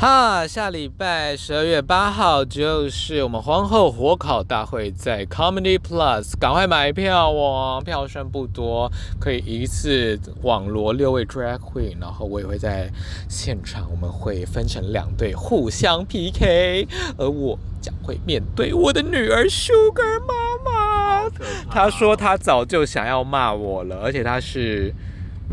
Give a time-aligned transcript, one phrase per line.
[0.00, 7.82] 哈，下礼拜十二月八号就是我们皇后火烤大会，在 Comedy Plus，赶快买票哦！
[7.84, 8.88] 票数不多，
[9.18, 12.88] 可以一次网罗六位 Drag Queen，然后我也会在
[13.28, 16.86] 现场，我们会分成两队互相 PK，
[17.16, 21.28] 而我将会面对我的女儿 Sugar 妈妈。
[21.68, 24.94] 她说她早就想要骂我了，而且她是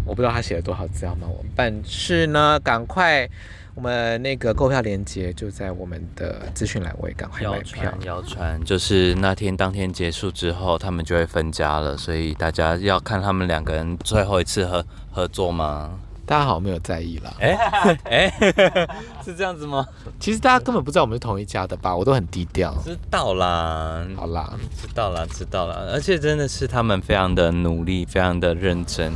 [0.06, 3.28] 我不知道她写了多少字要骂我，但是呢，赶快。
[3.76, 7.94] 我们那个购票链接就在我们的资讯栏位，赶快买票。
[8.06, 16.00] 谣传就是那天当天结束之后，他们就会分家了，所以大家要看他们两个人最后一次合合作吗？
[16.26, 17.34] 大家好，没有在意啦。
[17.42, 17.54] 哎
[18.10, 18.34] 哎，
[19.22, 19.86] 是这样子吗？
[20.22, 21.94] 其实大家根本不知道我们是同一家的吧？
[21.94, 22.74] 我都很低调。
[22.82, 25.76] 知道啦，好啦，知道啦，知道啦。
[25.92, 29.12] 而且真的是他们非常的努力，非常的认真，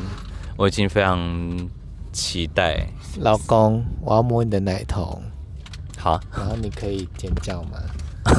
[0.57, 1.69] 我已经非常。
[2.11, 2.87] 期待，
[3.21, 5.21] 老公，我要摸你的奶头。
[5.97, 7.77] 好，然后你可以尖叫吗？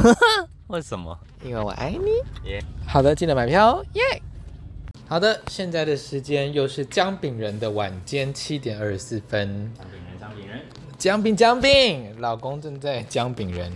[0.68, 1.16] 为什么？
[1.44, 2.48] 因为我爱你。
[2.48, 2.90] 耶、yeah.。
[2.90, 4.02] 好的，记得买票耶。
[4.02, 4.20] Yeah!
[5.06, 9.70] 好的，现在的时间又是姜饼人的晚间七点二十四分。
[9.76, 10.62] 姜饼人，姜饼人，
[10.96, 13.70] 姜饼姜饼，老公正在姜饼人。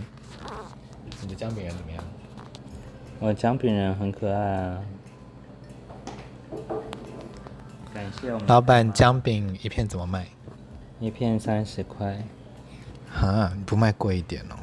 [1.21, 2.03] 你的姜饼人怎么样？
[3.19, 4.79] 我的姜饼人很可爱啊。
[8.47, 10.27] 老板，姜饼一片怎么卖？
[10.99, 12.23] 一片三十块。
[13.11, 14.55] 哈，你不卖贵一点哦？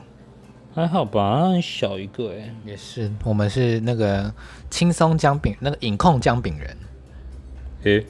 [0.75, 2.55] 还好吧，很小一个哎。
[2.65, 4.33] 也是，我们是那个
[4.71, 6.77] 轻松姜饼，那个饮控姜饼人。
[7.85, 8.07] 诶，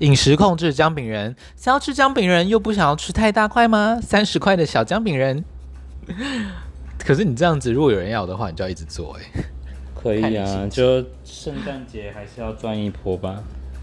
[0.00, 4.00] 饮食控制姜饼人，想要吃姜饼人又不想要吃太大块吗？
[4.02, 5.44] 三十块的小姜饼人。
[6.98, 9.44] 可是你这样子，如果有人要的话，你就要一直做哎。
[9.94, 13.42] 可以啊，就圣诞节还是要赚一波吧。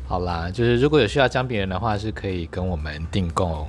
[0.09, 3.67] 好啦，就是如果有需要姜饼人的话，是可以跟我们订购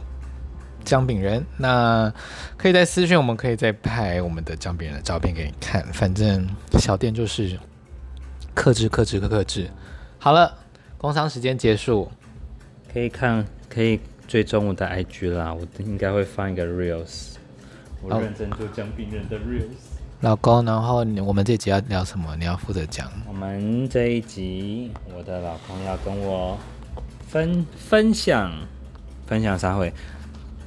[0.82, 1.44] 姜饼人。
[1.58, 2.10] 那
[2.56, 5.86] 可以在私讯，我们可以再拍我们的姜饼人的照片给你看。
[5.92, 7.58] 反正小店就是
[8.54, 9.68] 克制、克制、克克制。
[10.18, 10.56] 好了，
[10.96, 12.10] 工商时间结束，
[12.90, 15.52] 可以看，可以追踪我的 IG 啦。
[15.52, 17.34] 我应该会放一个 Reels，
[18.00, 19.89] 我认真做姜饼人的 Reels。
[20.22, 22.36] 老公，然后我们这集要聊什么？
[22.36, 23.10] 你要负责讲。
[23.26, 26.58] 我们这一集，我的老公要跟我
[27.26, 28.52] 分分享
[29.26, 29.90] 分享啥会？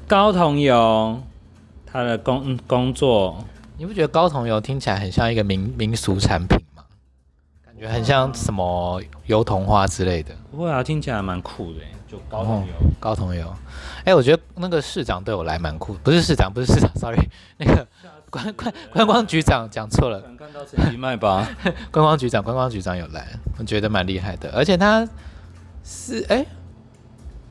[0.08, 1.22] 高同游
[1.86, 3.46] 他的工工作，
[3.78, 6.84] 你不觉得高同游听起来很像一个民民俗产品吗？
[7.64, 10.34] 感觉很像什么油桐花之类的。
[10.50, 11.80] 不会啊，听起来蛮酷的，
[12.12, 12.74] 就高桐油。
[13.00, 13.54] 高桐油，
[14.04, 17.88] 哎，我觉得那个市长对我来蛮酷，不是市长，不是市长，sorry，那个。
[18.34, 21.48] 观观观光局长讲错了，看到陈其迈吧？
[21.94, 23.28] 观光局长，观光局长有来，
[23.60, 25.08] 我觉得蛮厉害的，而且他
[25.84, 26.44] 是哎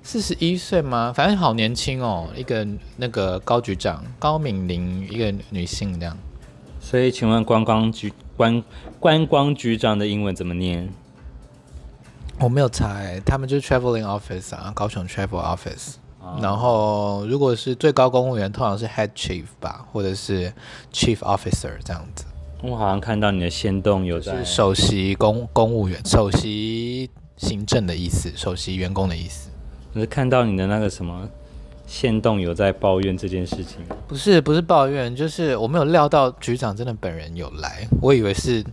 [0.02, 1.12] 四十一岁吗？
[1.14, 2.66] 反正好年轻哦，一个
[2.96, 6.18] 那个高局长高敏玲，一个女性这样。
[6.80, 8.60] 所以请问观光局观
[8.98, 10.92] 观光局长的英文怎么念？
[12.40, 16.01] 我没有查，他们就是 traveling office 啊，高雄 travel office。
[16.40, 20.52] 然后，如果是最高公务员，通常是 head chief 吧，或者是
[20.92, 22.24] chief officer 这样子。
[22.62, 29.50] 我好像看到你的线动有在是首席公公务员、首席行政的意思，首席员工的意思。
[29.92, 31.28] 我是看到你的那个什么
[31.86, 33.78] 线动有在抱怨这件事情？
[34.06, 38.64] 不是，不是抱怨，就是我没有料到局长真的本人有来，我以为是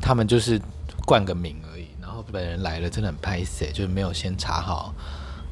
[0.00, 0.60] 他们就是
[1.06, 4.94] 冠个名而已，然后本人来了，真的很拍死，就是没有先查好。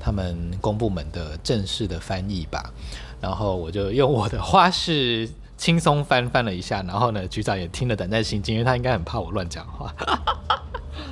[0.08, 2.72] 他们公部门的正式的翻译吧，
[3.20, 9.94] 然后我就用我的花式轻松翻翻了一下，然后呢，局长也听了胆战心惊，因为他应该很怕我乱讲话。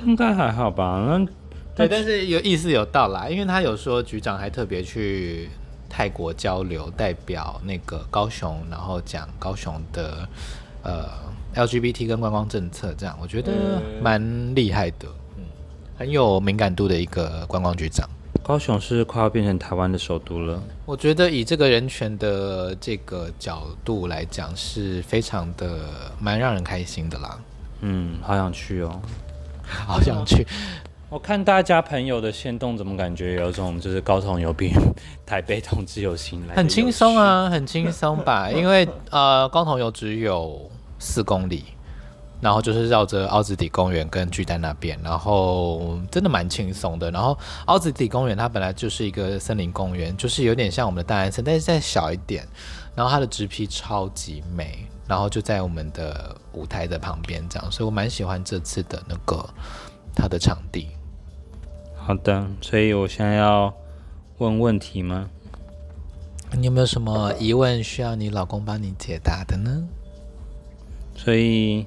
[0.03, 1.05] 应该还好吧？
[1.07, 1.23] 那
[1.75, 5.47] 对，但是有意思有到啦，因为他有说局长还特别去
[5.87, 10.27] 泰国交流，代表那个高雄，然后讲高雄的
[10.81, 11.07] 呃
[11.53, 13.51] LGBT 跟观光政策，这样我觉得
[14.01, 15.43] 蛮厉害的，嗯，
[15.99, 18.09] 很有敏感度的一个观光局长。
[18.47, 20.63] 高雄是快要变成台湾的首都了。
[20.85, 25.77] 我觉得以这个人权的这个角度来讲，是非常的
[26.17, 27.37] 蛮让人开心的啦。
[27.81, 29.01] 嗯，好想去哦，
[29.67, 30.47] 好想去。
[31.09, 34.71] 我看大家朋友的限动，怎么感觉有种就是高雄有比
[35.27, 38.49] 台北同志游行来很轻松啊，很轻松吧？
[38.49, 41.65] 因为呃，高雄有只有四公里。
[42.39, 47.09] 然后就是绕着奥兹底公园跟巨蛋那边，然后真的蛮轻松的。
[47.11, 52.47] 然后奥兹底公园它本来就是一个森林公园，就是有点像我们的大安森，但是再小一点。
[52.95, 59.47] 然后它的植皮超级美，然后就在我们的舞台的旁边这样，所以我蛮喜欢这次的那个
[60.15, 60.87] 它的场地。
[61.95, 63.73] 好的，所以我现在要
[64.37, 65.29] 问问题吗？
[66.53, 69.83] 你有没有什么疑问需要你老公帮你解答的呢？
[71.15, 71.85] 所以，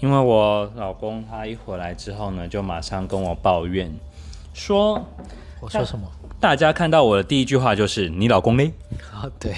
[0.00, 3.90] 因为我老公他一回来之后呢，就马上跟我抱怨
[4.52, 5.02] 说
[5.60, 6.06] ：“我说什么？”
[6.40, 8.72] 大家看到我的第一句话就是：“你老公嘞？”
[9.14, 9.54] 啊，对，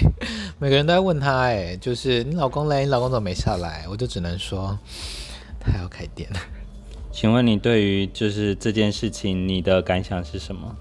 [0.57, 2.85] 每个人都在问他，哎，就是你老公嘞？
[2.85, 3.85] 你老公怎么没下来？
[3.89, 4.77] 我就只能说
[5.59, 6.29] 他要开店。
[7.11, 10.75] 请问你对于就是这件事情，你的感想是什么？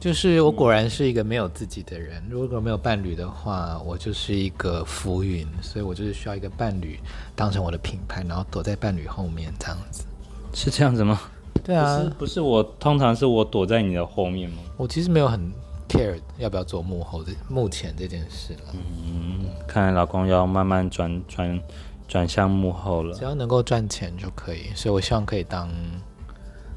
[0.00, 6.98] 就是我果然是一个没有自己的人，如果没有伴侣的话，我就是一个浮云，所以我就是需要一个伴侣
[7.36, 10.04] 当成我的品牌，然后躲在伴侣后面这样子。
[10.54, 11.20] 是这样子吗？
[11.62, 14.56] 对啊，不是，不是我，通常是我躲在你的后面吗？
[14.78, 15.52] 我其实没有很
[15.86, 18.72] care 要不要做幕后的目前这件事了。
[18.72, 21.60] 嗯，看来老公要慢慢转转。
[22.08, 25.70] 转向幕后了，只要能够赚钱就可以，所以我希望可以当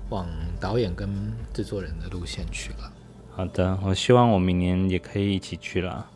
[0.10, 0.28] 往
[0.60, 1.10] 导演跟
[1.52, 2.93] 制作人的路线去了。
[3.36, 6.08] 好的，我希望我明年也可以一起去了。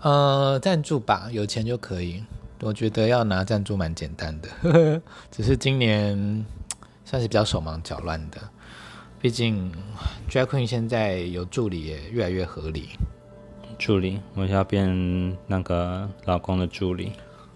[0.00, 2.22] 呃，赞助吧，有钱就可以。
[2.60, 5.02] 我觉得要拿赞助蛮简单的，
[5.32, 6.46] 只是今年
[7.04, 8.38] 算是比较手忙脚乱的。
[9.20, 9.72] 毕竟
[10.30, 12.90] Drag Queen 现在有助理也越来越合理。
[13.78, 17.12] 助理，我要变那个老公的助理。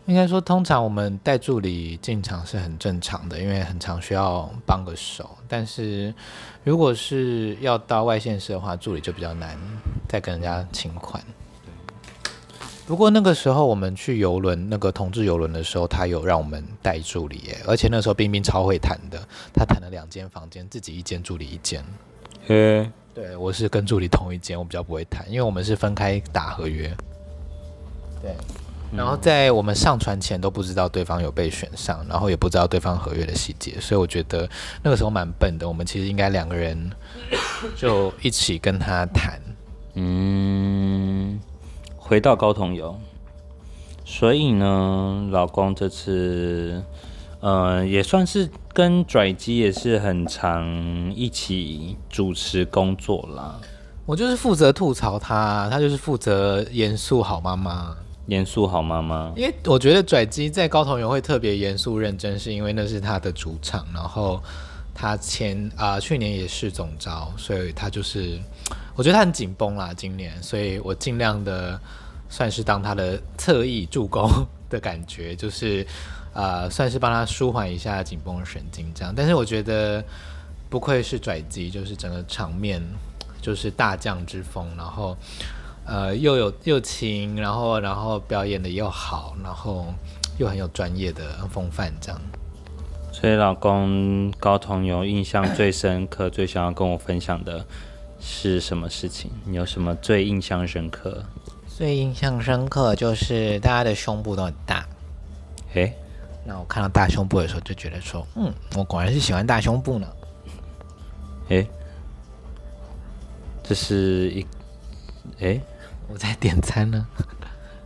[0.07, 5.37] 应该说，通常我们带助理进场是很正常的，因为很常需要帮个手。
[5.49, 6.15] 但是，
[6.63, 9.59] 如果是要到外县市的话，助理就比较难
[10.09, 11.21] 再跟人家请款。
[12.87, 19.19] 不过那个时候我们去游轮，那个同志游轮的时候，他有让我们带助理耶，而且那时候冰冰超会谈的，
[19.53, 21.85] 他谈了两间房间，自己一间，助理一间。
[22.47, 26.97] 嘿，对，我是跟助理同一间，我比较不会谈，因为我们是分开打合约。
[28.23, 28.33] 对。
[28.95, 34.49] 然后在我们上船前都不知道对方有被选上，然后也不知道对方合约的细节，所以我觉得
[34.83, 35.69] 那个时候蛮笨的。
[35.69, 36.91] 我们其实应该两个人
[37.77, 39.41] 就一起跟他谈。
[39.95, 41.41] 嗯，
[41.97, 42.97] 回到高同游，
[44.05, 46.83] 所以呢，老公这次
[47.41, 50.65] 呃也算是跟拽机也是很常
[51.15, 53.59] 一起主持工作啦。
[54.05, 57.97] 我就是负责吐槽他，他就是负责严肃好妈妈。
[58.27, 64.43] 严肃好妈妈，因为我觉得拽鸡在高筒油会特别严肃认真，是因为那是他的主场，然后
[64.93, 68.37] 他前啊、去年也是总招，所以他就是
[68.97, 71.81] 我觉得他很紧绷啦，今年，所以我尽量的
[72.29, 74.29] 算是当他的侧翼助攻
[74.69, 75.87] 的感觉，就是
[76.35, 80.03] 啊、算是帮他舒缓一下紧绷的神经这样，但是我觉得
[80.69, 82.83] 不愧是拽鸡，就是整个场面
[83.41, 85.17] 就是大将之风，然后。
[85.87, 89.87] 呃，又有又轻，然后然后表演的又好，然后
[90.37, 92.21] 又很有专业的风范，这样。
[93.13, 97.65] 所以老公高筒油印象最深刻、最想要跟我分享的
[98.21, 99.31] 是什么事情？
[99.45, 101.25] 你有什么最印象深刻？
[101.69, 104.85] 最印象深刻就是大家的胸部都很大。
[105.75, 105.95] 诶，
[106.45, 110.09] 那我看到大胸部的时候就觉得说，嗯，我果然是喜欢大胸部呢。
[111.49, 111.67] 诶，
[113.63, 114.47] 这是一，
[115.39, 115.61] 诶。
[116.09, 117.07] 我在点餐呢。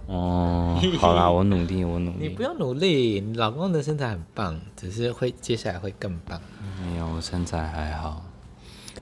[0.06, 2.18] 哦，好啦，我努力，我努力。
[2.20, 6.40] 你不要努力，你老公的身材很棒，只是会接下来会更棒。
[6.82, 8.26] 没有，我身材还好。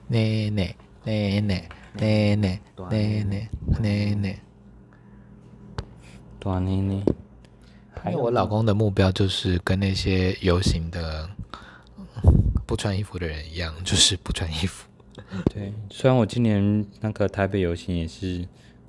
[0.07, 0.75] 奶奶
[1.05, 3.49] 奶奶奶奶奶奶
[3.81, 4.39] 奶奶，
[6.39, 7.03] 短奶奶。
[8.03, 11.27] 还有我老公的目标就是跟那些游行的
[12.67, 14.87] 不穿衣服的人一样，就是不穿衣服。
[15.53, 18.47] 对，虽然我今年那个台北游行也是。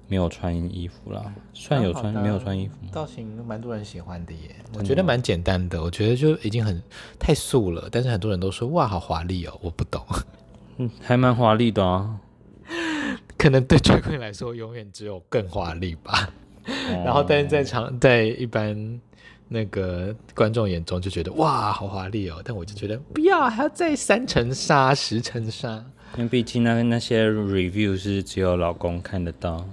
[0.10, 1.24] 没有穿衣服啦，
[1.54, 2.76] 算有穿，没有穿衣服。
[2.92, 6.82] 造型蛮多人喜欢的耶，我觉得蛮简单的，我觉得就已经很
[7.18, 7.88] 太素了。
[7.92, 10.04] 但是很多人都说哇，好华丽哦，我不懂。
[10.78, 12.20] 嗯， 还蛮华丽的啊。
[13.38, 16.30] 可能对 Drag Queen 来说，永远只有更华丽吧。
[16.66, 19.00] 哦、然后，但是在场在一般
[19.48, 22.42] 那个观众眼中就觉得哇，好华丽哦。
[22.44, 25.84] 但我就觉得不要，还要再三层纱、十层纱。
[26.18, 29.64] 因为毕竟那那些 review 是只有老公看得到。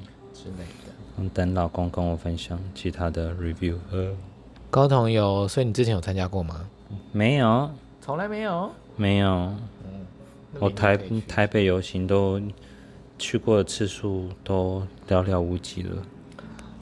[0.47, 3.75] 之类的，嗯，等老公跟我分享其他的 review。
[4.71, 6.69] 高筒油，所以你之前有参加过吗？
[7.11, 7.69] 没有，
[8.01, 9.29] 从来没有，没有。
[9.29, 10.07] 嗯，
[10.61, 12.41] 我台台北游行都
[13.19, 16.03] 去过的次数都寥寥无几了。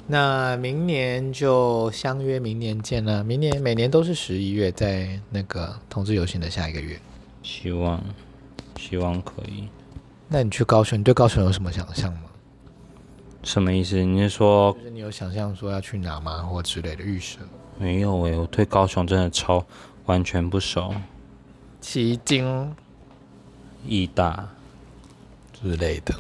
[0.07, 3.25] 那明年就相约明年见了。
[3.25, 6.99] 明年每年都是十一月，在那个同志游行的下一个月。
[7.43, 8.03] 希望，
[8.79, 9.69] 希望可以。
[10.29, 12.21] 那你去高雄，你对高雄有什么想象吗？
[13.45, 14.03] 什么意思？
[14.03, 17.39] 你是说，就是你有想象说要去哪吗，或之类的预设？
[17.79, 19.65] 没有诶，我对高雄真的超
[20.07, 20.95] 完全不熟。
[21.81, 22.75] 奇经、
[23.87, 24.49] 义大
[25.61, 26.15] 之类的。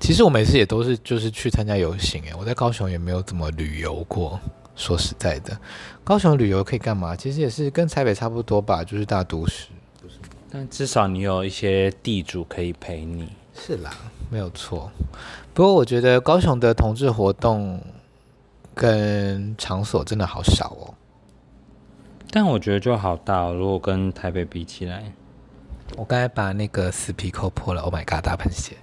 [0.00, 4.40] 其实我每次也都是就是去参加游行，诶，我在高雄也没有怎么旅游过。
[4.74, 5.56] 说实在的，
[6.02, 7.14] 高雄旅游可以干嘛？
[7.14, 9.68] 其实也是跟台北差不多吧，就是大都市。
[10.50, 13.28] 但至少你有一些地主可以陪你。
[13.54, 13.90] 是啦，
[14.32, 14.90] 没有错。
[15.52, 17.78] 不过我觉得高雄的同志活动
[18.74, 20.94] 跟场所真的好少哦。
[22.30, 25.12] 但我觉得就好大哦，如果跟台北比起来。
[25.98, 28.24] 我刚才把那个死皮抠破了，Oh my god！
[28.24, 28.78] 大喷血。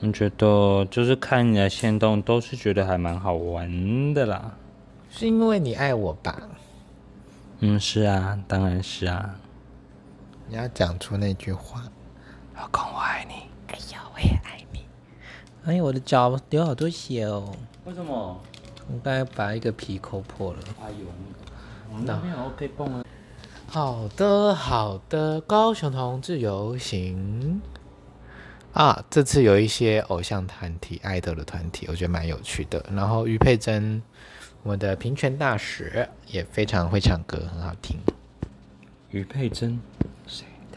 [0.00, 4.56] 你觉得就是看你的线动，都是觉得还蛮好玩的啦。
[5.08, 6.36] 是因为你爱我吧？
[7.60, 9.36] 嗯，是啊，当然是啊。
[10.48, 11.84] 你要讲出那句话，
[12.56, 13.34] 老公我爱你。
[13.68, 14.84] 哎呀，我也爱你。
[15.64, 17.54] 哎呀，我的脚流好多血哦。
[17.84, 18.40] 为什么？
[18.88, 20.60] 我刚才把一个皮抠破了。
[20.80, 21.06] 哎呦，
[21.90, 23.04] 我们那边有 OK 绷啊。
[23.66, 27.60] 好的，好的，高雄同志游行
[28.72, 32.84] 啊，这次有一些偶像团体、爱豆的团体，我觉得蛮有趣的。
[32.92, 34.00] 然后于佩珍，
[34.62, 37.98] 我们的平权大使也非常会唱歌，很好听。
[39.10, 39.80] 于佩珍。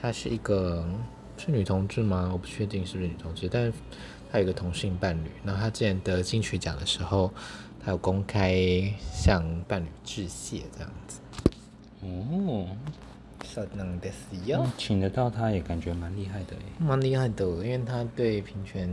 [0.01, 0.85] 他是一个
[1.49, 2.29] 是女同志吗？
[2.31, 3.73] 我不确定是不是女同志，但是
[4.31, 5.29] 她有个同性伴侣。
[5.43, 7.31] 然后她之前得金曲奖的时候，
[7.83, 8.55] 她有公开
[9.11, 11.19] 向伴侣致谢，这样子。
[12.01, 12.67] 哦，
[13.43, 14.65] 是能的是哟。
[14.77, 18.87] 请得到她也感觉蛮厉害的诶，蛮厉害的，因为她对平权，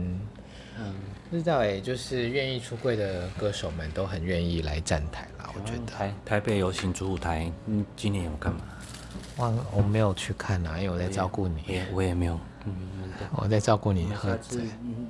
[0.79, 0.95] 嗯，
[1.29, 5.51] 不知道诶，就是愿意出柜的歌手们都很愿意来站台啦。
[5.55, 8.61] 我觉得台台北游行主舞台，嗯，今年有干嘛？
[9.37, 11.63] 我我没有去看呐、啊，因为我在照顾你。
[11.67, 12.73] 我也我也没有，嗯，
[13.35, 14.09] 我在照顾你。
[14.09, 14.61] 下次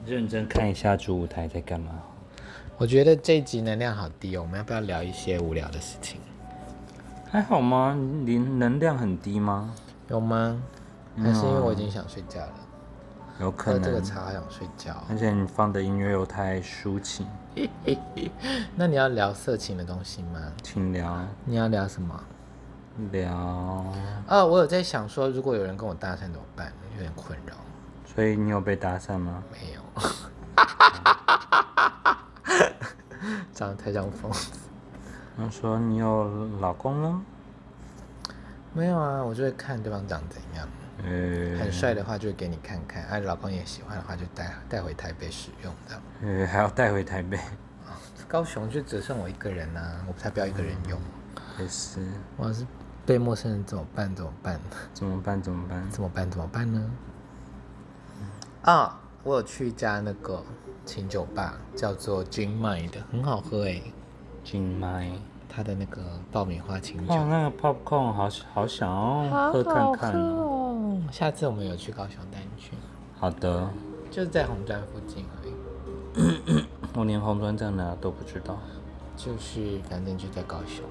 [0.06, 1.92] 认真看一下主舞台在干嘛。
[2.78, 6.20] 我觉得这一集能量好低哦，我们要不要聊一些无聊的事情？
[7.32, 7.96] 还好吗？
[7.98, 9.74] 你能量很低吗？
[10.10, 10.62] 有吗？
[11.18, 12.54] 还是因为我已经想睡觉了？
[13.40, 13.82] 有可能。
[13.82, 17.26] 喝这个茶想睡觉，而且你放的音乐又太抒情。
[18.76, 20.52] 那你要聊色情的东西吗？
[20.62, 21.18] 请聊。
[21.46, 22.24] 你要聊什么？
[23.12, 23.34] 聊
[24.28, 26.74] 啊，我有在想说，如果有人跟我搭讪怎么办？
[26.96, 27.54] 有点困扰。
[28.06, 29.44] 所以你有被搭讪吗？
[29.52, 29.82] 没有。
[33.54, 34.52] 长得太像疯子。
[35.38, 37.22] 他说你有老公了？
[38.74, 40.68] 没有啊，我就会看对方长怎样。
[41.04, 46.02] 呃、很帅的话就会给你看看，哎、啊，老公也喜欢的话就带带回台北使用这样。
[46.24, 47.40] 呃、欸，还要带回台北？
[48.28, 51.00] 高雄就只剩我一个人呐、啊，我才不要一个人用。
[51.60, 52.00] 也是，
[52.36, 52.66] 我是。
[53.08, 54.14] 被陌生人怎么办？
[54.14, 54.60] 怎么办？
[54.94, 55.42] 怎么办？
[55.42, 55.90] 怎么办？
[55.90, 56.30] 怎么办？
[56.30, 56.92] 怎么办呢？
[58.64, 60.44] 啊，我有去一家那个
[60.86, 63.82] 清酒吧，叫做 Gin Mind 的，很好喝诶。
[64.44, 65.10] 金麦
[65.48, 66.02] 它的那个
[66.34, 67.14] 爆米花清酒。
[67.14, 71.02] 哦，那个 Popcorn 好好想要喝看看哦。
[71.10, 72.74] 下次我们有去高雄带你去。
[73.18, 73.70] 好的。
[74.12, 76.66] 就是在红砖附近而已。
[76.94, 78.58] 我连红砖在哪都不知道。
[79.16, 80.84] 就是，反正就在高雄。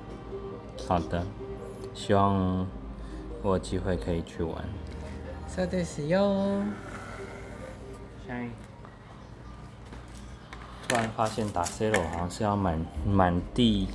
[0.89, 1.23] 好的。
[1.97, 2.67] 希望
[3.43, 4.55] 我有机会可以去玩。
[5.49, 6.63] 说的是哟。
[10.89, 13.89] 突然发现打 C 罗好像是要满满第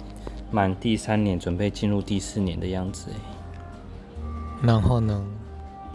[0.52, 3.18] 满第三年，准备进入第四年的样子诶。
[4.62, 5.24] 然后呢？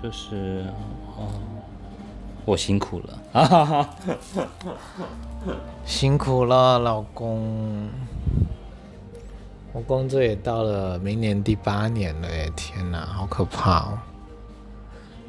[0.03, 0.65] 就是
[1.17, 1.29] 哦，
[2.45, 4.49] 我辛苦了，哈哈哈，
[5.85, 7.89] 辛苦了，老公。
[9.77, 13.99] 我工作也到了明年第八年了，哎，天哪，好可怕哦！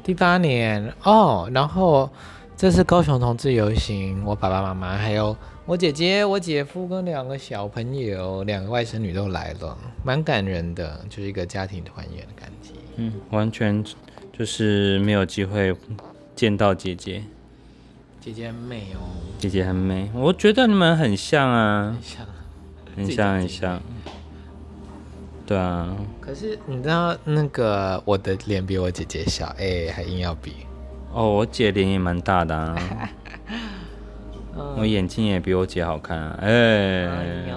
[0.02, 2.08] 第八年哦，然后
[2.56, 5.36] 这次高雄同志游行，我爸爸妈妈还有
[5.66, 12.72] 我姐姐、我姐夫跟两个小朋友、两个外甥女都来了，蛮感人的，就是一个家庭团圆的感觉。
[12.96, 13.84] 嗯，完全
[14.32, 15.76] 就是没有机会
[16.34, 17.22] 见到姐姐。
[18.18, 22.26] 姐姐很美哦，姐姐很美，我觉得你们很像啊，很像，
[22.96, 23.82] 很像，很像。
[25.48, 30.52] 对啊，可是你知道那个我的脸比我姐姐小，哎、欸，还硬要比。
[31.10, 32.76] 哦，我姐脸也蛮大的啊，
[34.76, 37.06] 我眼睛也比我姐好看啊，哎、欸。
[37.06, 37.56] 哎呦，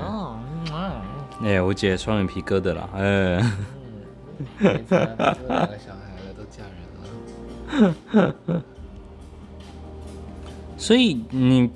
[1.41, 3.43] 哎、欸，我姐双眼皮割的啦，哎、欸。
[4.59, 8.63] 嗯，两个小孩了，都嫁人了。
[10.77, 11.69] 所以你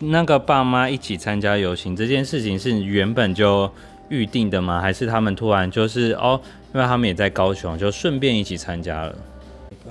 [0.00, 3.72] 那个爸妈一起参加游行这件事情是原本就。
[4.12, 4.78] 预定的吗？
[4.78, 6.38] 还是他们突然就是哦，
[6.74, 9.16] 因为他们也在高雄，就顺便一起参加了。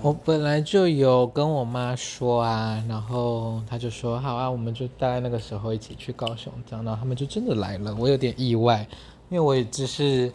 [0.03, 7.93] 我本来就有跟我妈说啊，然后她就说好啊，我们就大概那个时候一起去高雄这样，然后他们就真的来了。
[7.95, 8.87] 我有点意外，
[9.29, 10.31] 因为我也只是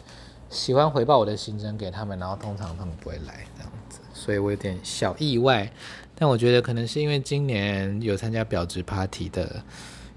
[0.49, 5.69] 喜欢回报我的行程给他们，然后通常他们不会来这样子，所以我有点小意外。
[6.19, 9.63] 但我觉得可能是因为今年有参加表职 party 的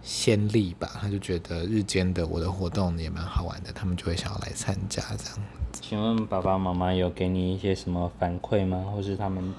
[0.03, 5.39] 先例吧，他就觉得日间的我的活动也蛮好玩的，他们就会想要来参加这样。
[5.73, 8.85] 请问爸爸妈妈有给你一些什么反馈吗？
[8.93, 9.55] 或是他们？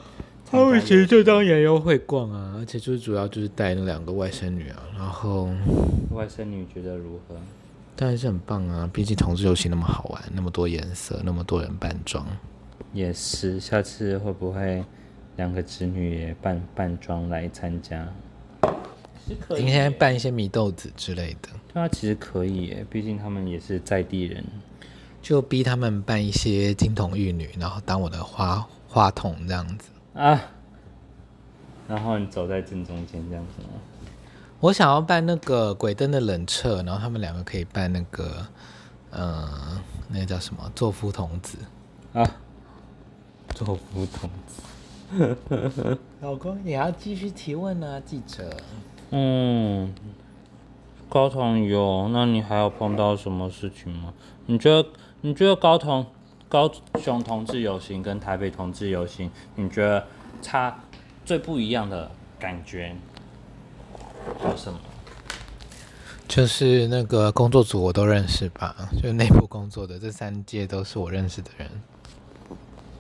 [0.45, 5.45] 他们其实就当园游会逛啊，而且就是主要就是带那两个外甥女啊，然后
[6.11, 7.35] 外甥女觉得如何？
[7.95, 12.25] 当然是很棒啊，毕竟同志游戏那么好玩，那么多颜色，那么多人扮装。
[12.91, 14.83] 也是，下次会不会
[15.37, 18.05] 两个侄女也扮扮装来参加？
[19.31, 19.65] 是可以。
[19.65, 21.49] 应该扮一些米豆子之类的。
[21.73, 24.43] 对啊，其实可以耶，毕竟他们也是在地人，
[25.21, 29.89] 就逼他们扮一些金童玉女，然后当我的花花童这样子。
[30.13, 30.41] 啊，
[31.87, 33.69] 然后你走在正中间这样子吗？
[34.59, 38.45] 我想要扮那个鬼灯的冷彻，然后他们两个可以扮那个，
[39.11, 40.71] 嗯、呃，那个叫什么？
[40.75, 41.57] 座敷童子
[42.13, 42.35] 啊，
[43.55, 44.61] 座敷童子。
[46.21, 48.55] 老公，你要继续提问呢、啊，记者。
[49.11, 49.93] 嗯，
[51.09, 54.13] 高雄有，那你还有碰到什么事情吗？
[54.47, 54.89] 你觉得？
[55.21, 56.05] 你觉得高雄？
[56.49, 60.05] 高雄同志游行跟台北同志游行，你觉得
[60.41, 60.79] 差
[61.23, 62.95] 最不一样的感觉
[64.43, 64.79] 有什么？
[66.27, 71.69] 就是那个工作组我都认识吧，就内部工作的这三届都是我认识的人。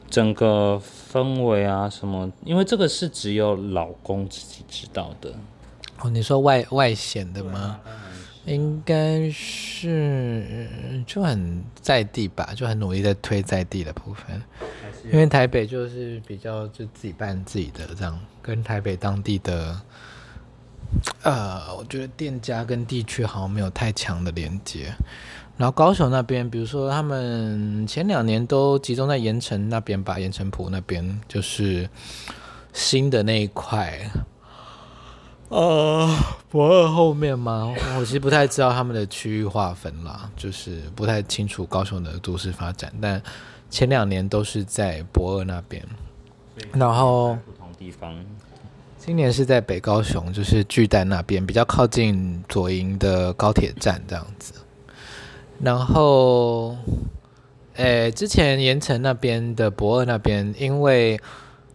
[0.09, 5.33] 整个氛围啊什么，因为这个是只有老公自己知道的。
[6.03, 7.79] 哦，你说外外显的吗？
[8.45, 10.67] 应该是
[11.05, 14.41] 就很在地吧，就很努力在推在地的部分。
[15.11, 19.79] 因为台北就是比较就自己办自己的这样，跟台北当地的，
[21.21, 24.91] 呃，我觉得店家跟地区好像没有太强的连接。
[25.57, 31.87] 然后高雄那边，比如说他们前两年都集中在盐城那边吧，盐城埔那边就是
[32.73, 34.09] 新的那一块。
[35.51, 36.09] 呃，
[36.49, 37.75] 博二后面吗？
[37.99, 42.89] 我其实不太知道他们的区域划分啦，就是不太清楚高雄的都市发展。
[43.01, 43.21] 但
[43.69, 45.85] 前两年都是在博二那边，
[46.71, 48.15] 然后不同地方。
[48.97, 54.53] 今年是在北高雄，就是巨蛋那边，比较靠近左营的高铁站这样子。
[55.59, 56.77] 然后，
[57.75, 61.19] 诶，之前盐城那边的博二那边，因为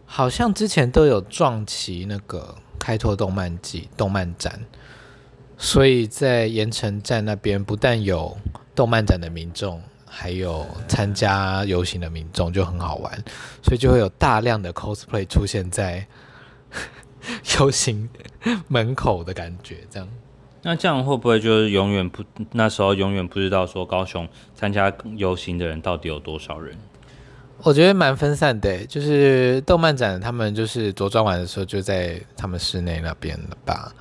[0.07, 2.55] 好像之前都有撞齐那个。
[2.87, 4.57] 开拓动漫季动漫展，
[5.57, 8.37] 所以在盐城站那边不但有
[8.73, 13.11] 动漫展的民众，还有参加游行的民众，就很好玩，
[13.61, 16.07] 所以就会有大量的 cosplay 出现在
[17.59, 18.07] 游行
[18.69, 19.79] 门口的感觉。
[19.89, 20.07] 这样，
[20.61, 22.23] 那这样会不会就是永远不
[22.53, 26.77] 那时候永远不知道说高雄参加游行的人到底有多少人？
[27.67, 33.93] 我觉得蛮分散的，就是动漫展，他们就是着装完的时候就在他们室内那边了吧，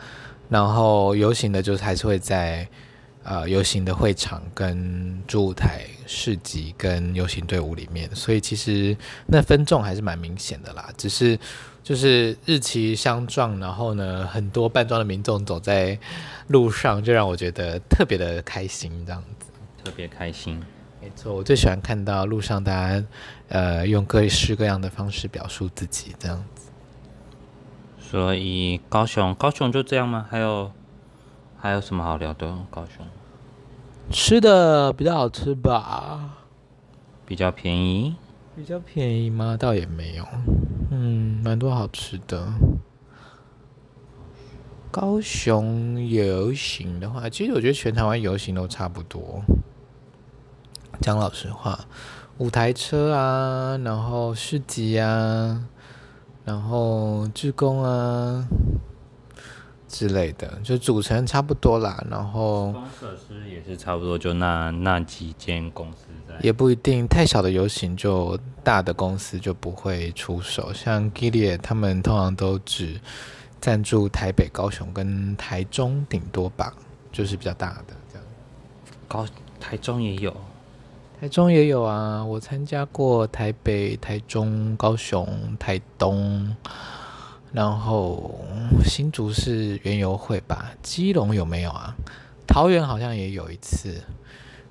[0.48, 2.64] 然后游行的，就是还是会在
[3.24, 10.88] 呃游行的会场跟主舞台、市集跟游行队伍里面，所以其实那分众还是蛮明显的啦。
[10.96, 11.36] 只是
[11.82, 15.98] 就是日期相撞，然后呢，很多扮装的民众走在
[16.46, 19.46] 路上，就让我觉得特别的开心，这样子，
[19.82, 20.62] 特别开心。
[21.06, 23.04] 没错，我最喜欢看到路上大家，
[23.46, 26.72] 呃，用各式各样的方式表述自己，这样子。
[28.00, 30.26] 所以高雄，高雄就这样吗？
[30.28, 30.72] 还有，
[31.56, 32.52] 还有什么好聊的？
[32.72, 33.06] 高雄，
[34.10, 36.38] 吃的比较好吃吧？
[37.24, 38.16] 比较便宜？
[38.56, 39.56] 比较便宜吗？
[39.56, 40.26] 倒也没有，
[40.90, 42.52] 嗯，蛮多好吃的。
[44.90, 49.40] 高雄游行的话，其实我觉得全台湾游行都差不多。
[51.06, 51.78] 讲老实话，
[52.38, 55.64] 五台车啊，然后市集啊，
[56.44, 58.44] 然后志工啊
[59.86, 62.04] 之类的，就组成差不多啦。
[62.10, 66.34] 然后公司也是差不多，就那那几间公司在。
[66.40, 70.72] 也不一定，太小的游行就大的公司就不会出手。
[70.72, 73.00] 像 Gilead 他们通常都只
[73.60, 76.74] 赞助台北、高雄跟台中，顶多吧，
[77.12, 78.26] 就是比较大的这样。
[79.06, 79.24] 高
[79.60, 80.36] 台中也有。
[81.18, 85.26] 台中也有啊，我参加过台北、台中、高雄、
[85.58, 86.54] 台东，
[87.52, 88.44] 然后
[88.84, 90.72] 新竹是园游会吧？
[90.82, 91.94] 基隆有没有啊？
[92.46, 94.02] 桃园好像也有一次，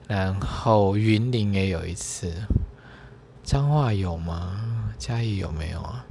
[0.08, 2.32] 然后云林也有一次，
[3.44, 4.94] 彰化有吗？
[5.00, 6.06] 嘉义有没有啊？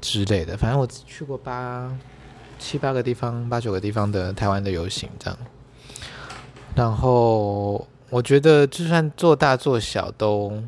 [0.00, 1.92] 之类的，反正我去过八
[2.60, 5.38] 七八个地方，八九个地方的台湾的游行这样，
[6.76, 7.88] 然后。
[8.10, 10.62] 我觉得就算做大做小都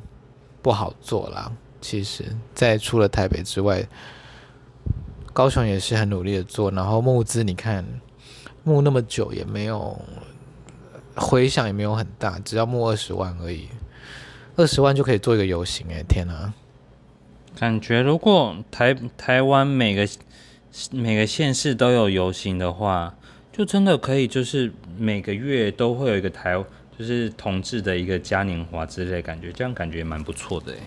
[0.60, 1.52] 不好做啦。
[1.80, 2.24] 其实，
[2.54, 3.86] 在除了台北之外，
[5.32, 7.84] 高雄也是很努力的做，然后募资你看
[8.64, 9.96] 募那么久也没有
[11.14, 13.68] 回响，也没有很大，只要募二十万而已，
[14.56, 16.52] 二十万就可以做一个游行哎，天哪！
[17.56, 20.08] 感觉如果台台湾每个
[20.90, 23.14] 每个县市都有游行的话，
[23.52, 26.56] 就真的可以就是每个月都会有一个台
[26.98, 30.78] 就是同志的一个嘉年华之类感觉，这样感觉蛮不错的哎。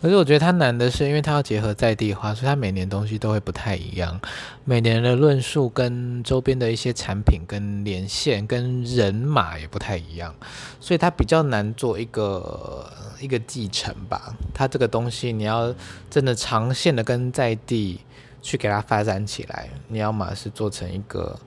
[0.00, 4.18] 可是我觉得它难的是，因为它要结合在地化，所以它每年东西都会不太一样。
[4.64, 10.34] 每年的论述跟周边的一些产品、跟连线、跟人马也不太一样，
[10.80, 14.34] 所以它比较难做一个一个继承吧。
[14.54, 15.74] 它这个东西你要
[16.08, 18.00] 真的长线的跟在地
[18.40, 21.38] 去给它发展起来，你要么是做成一个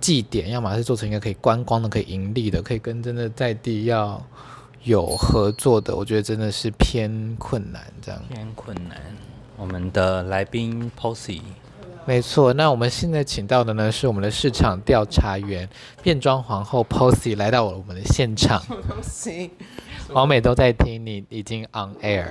[0.00, 4.20] 祭典，要么是做成一个可以观光的、可以盈利的、可以跟真的在地要。
[4.84, 8.98] 有合作的，我觉得真的是偏困难，这样偏困难。
[9.58, 11.42] 我们的来宾 Posy，
[12.06, 12.54] 没错。
[12.54, 15.68] 那我们现在请到的呢，是我们的市场调查员
[16.02, 18.58] 变装皇后 Posy 来到我们的现场。
[18.64, 19.50] 什么东西？
[20.14, 22.28] 王美都在听，你已经 on air。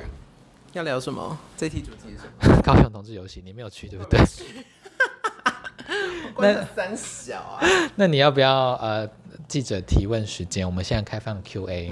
[0.74, 1.38] 要聊什么？
[1.56, 2.62] 这题主题是什么？
[2.66, 4.20] 高雄同志游行，你没有去对不对？
[6.42, 7.60] 那三小啊？
[7.96, 9.10] 那你要不要呃
[9.48, 10.66] 记者提问时间？
[10.66, 11.92] 我们现在开放 Q&A。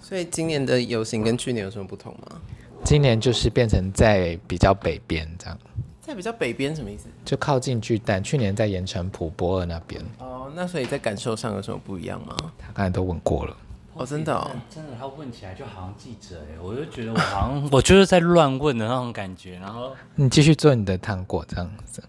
[0.00, 2.40] 所以今年的游行跟去年有什么不同吗？
[2.84, 5.58] 今年就是变成在比较北边这样，
[6.02, 7.06] 在比较北边什么意思？
[7.24, 8.22] 就靠近巨蛋。
[8.22, 10.02] 去年在盐城埔博尔那边。
[10.18, 12.36] 哦，那所以在感受上有什么不一样吗？
[12.58, 13.56] 他刚才都问过了。
[13.94, 19.56] 哦，真的哦，真的，他问起来就好像记者哎，我就觉得我好像我就是在乱问的那种感觉。
[19.58, 22.02] 然后你继续做你的糖果这样子。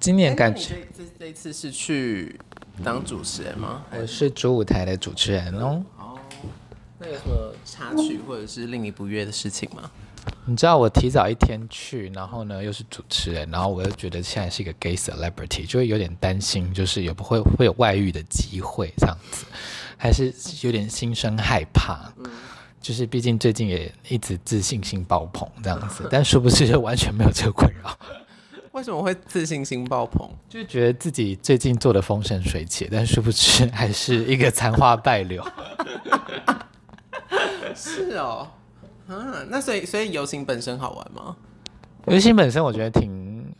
[0.00, 2.40] 今年感觉这这一次是去
[2.82, 3.84] 当主持人吗？
[3.92, 5.84] 我是主舞台的主持人哦。
[5.98, 6.18] 哦
[6.98, 9.90] 那有什么插曲或者是令你不悦的事情吗？
[10.46, 19.44] 你知道我提早一天去，然后呢又是主持人，然后我又觉得现在是一个 gay celebrity，就会有点担心，就是也不会会有外遇的机会这样子，
[19.98, 20.32] 还是
[20.62, 22.10] 有点心生害怕。
[22.24, 22.30] 嗯，
[22.80, 27.98] 就是毕竟最近也一直自信心爆棚这样子，但殊不知就完全没有这个困扰。
[28.80, 30.26] 为什么会自信心爆棚？
[30.48, 35.46] 就觉得自己最近做的风生水起，但殊不知还是一个残花败柳。
[37.76, 38.48] 是哦，
[39.06, 41.36] 啊，那所以所以游行本身好玩吗？
[42.06, 43.52] 游行本身我觉得挺，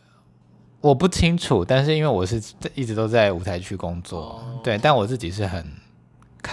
[0.80, 2.42] 我不清楚，但是因为我是
[2.74, 5.70] 一直都在舞台区工作，哦、对，但我自己是很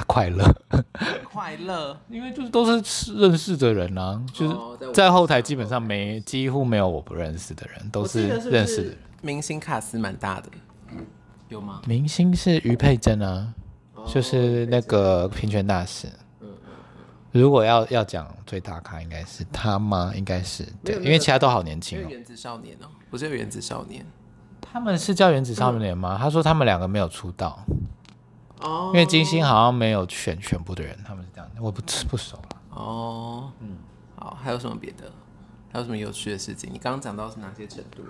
[0.06, 0.44] 快乐，
[1.24, 8.96] 快乐，因为就是都是认识的人啊，就是在后台基本上没几乎没有我不认识的人，都是认识的。
[9.22, 10.50] 明星卡斯蛮大的，
[11.50, 11.82] 有吗？
[11.88, 13.54] 明星是于佩珍啊，
[13.96, 16.08] 哦、就是那个平权大使。
[17.32, 20.12] 如果要要讲最大咖，应该是他吗？
[20.16, 22.08] 应该是对，因为其他都好年轻哦。
[22.10, 24.04] 原子少年哦，不是有原子少年？
[24.62, 26.18] 他们是叫原子少年吗？
[26.20, 27.60] 他说他们两个没有出道
[28.62, 33.52] 哦，因为金星好像没有选全部的人，他们是这样的，我不不熟了哦。
[33.60, 33.78] 嗯，
[34.16, 35.12] 好，还有什么别的？
[35.72, 36.70] 还有什么有趣的事情？
[36.72, 38.02] 你刚刚讲到是哪些程度？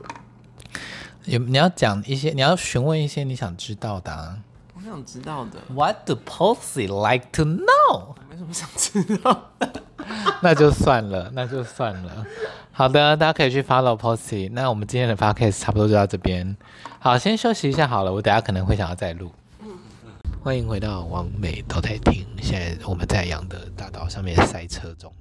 [1.25, 4.38] 有你要讲一些，你要询问一些你想知道的啊。
[4.73, 5.60] 我想知道的。
[5.73, 8.15] What do Posy like to know？
[8.29, 9.83] 没什么想知道的。
[10.41, 12.25] 那就算了，那就算了。
[12.71, 14.49] 好的，大家可以去 follow Posy。
[14.53, 16.55] 那我们今天的 podcast 差不多就到这边。
[16.99, 18.13] 好，先休息一下好了。
[18.13, 19.31] 我等下可能会想要再录。
[20.47, 22.25] 欢迎回到王美都在听。
[22.41, 25.12] 现在我们在杨德大道上面塞车中。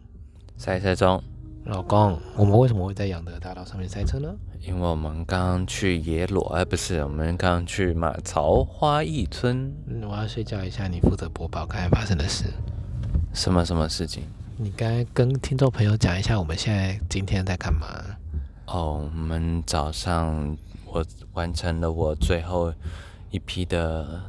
[0.57, 1.21] 塞车中。
[1.65, 4.33] 老公，我们为什么会在杨德大道上面塞车呢？
[4.61, 9.75] 因为我们刚刚去野裸，哎，不是，我们刚刚去马槽花艺村。
[9.89, 12.45] 嗯，我要睡觉一下，你负责播报刚才发生的事。
[13.35, 14.23] 什么什么事情？
[14.57, 17.89] 你刚才跟听众朋友讲一下，我们现在今天在干嘛？
[18.67, 22.73] 哦，我们早上我完成了我最后
[23.33, 24.23] 一批的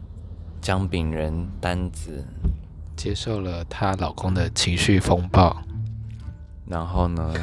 [0.67, 2.21] 姜饼人单子，
[2.97, 5.56] 接受了她老公的情绪风暴。
[6.65, 7.34] 然后呢？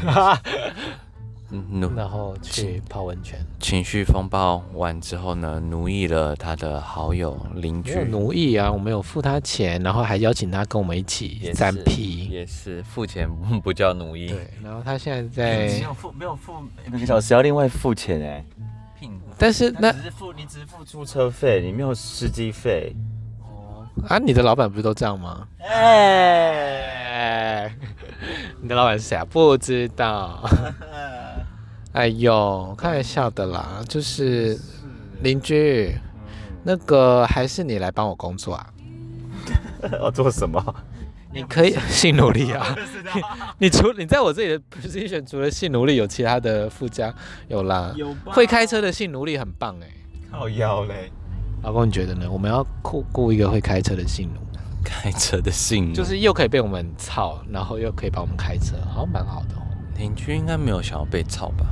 [1.71, 3.39] 奴，然后去泡温泉。
[3.59, 7.95] 情绪风暴完之后呢，奴役了他的好友邻居。
[8.05, 12.29] 奴役啊，我们有付他钱，然后还邀请他跟我们一起三 P。
[12.29, 13.27] 也是付钱
[13.63, 14.27] 不叫奴役。
[14.27, 15.79] 对，然后他现在在。
[15.79, 16.53] 没有付，没有付
[16.93, 18.45] 每个小时要另外付钱哎。
[19.37, 22.95] 但是那只是付你只是付出车费，你没有司机费。
[23.97, 24.05] 哦。
[24.09, 25.47] 啊，你的老板不是都这样吗？
[25.61, 26.85] 哎。
[28.61, 29.25] 你的老板是谁啊？
[29.25, 30.43] 不知道。
[31.93, 34.59] 哎呦，开玩笑的啦，就是
[35.23, 35.95] 邻居。
[36.67, 38.67] 那个还是你来帮我工作啊？
[40.01, 40.75] 要做什么？
[41.33, 42.75] 你可以性奴隶啊。
[43.59, 47.13] 你除你在我这里的 position 除了性奴隶，有其他的附加
[47.49, 47.93] 有啦。
[47.97, 48.15] 有。
[48.27, 49.89] 会开车的性奴隶很棒哎。
[50.31, 51.13] 靠腰嘞。
[51.65, 52.31] 老公，你觉得呢？
[52.31, 54.41] 我们要雇雇一个会开车的性奴。
[54.85, 59.63] 开车的性奴，就是又可以被我们操，然后又可以帮我们开车，好像蛮好的哦。
[59.97, 61.65] 邻居应该没有想要被操吧？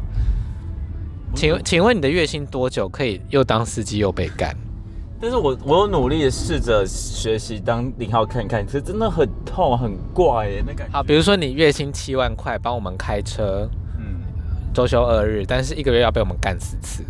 [1.35, 4.57] 请问，请问你的月薪多久可以又当司机又被干？
[5.21, 10.93] 但是我我有努力的试着学习当零号看看，可是真的很痛很怪耶，那感觉。
[10.97, 14.23] 好，比如说你月薪七万块，帮我们开车，嗯，
[14.73, 17.05] 周休二日，但是一个月要被我们干四次。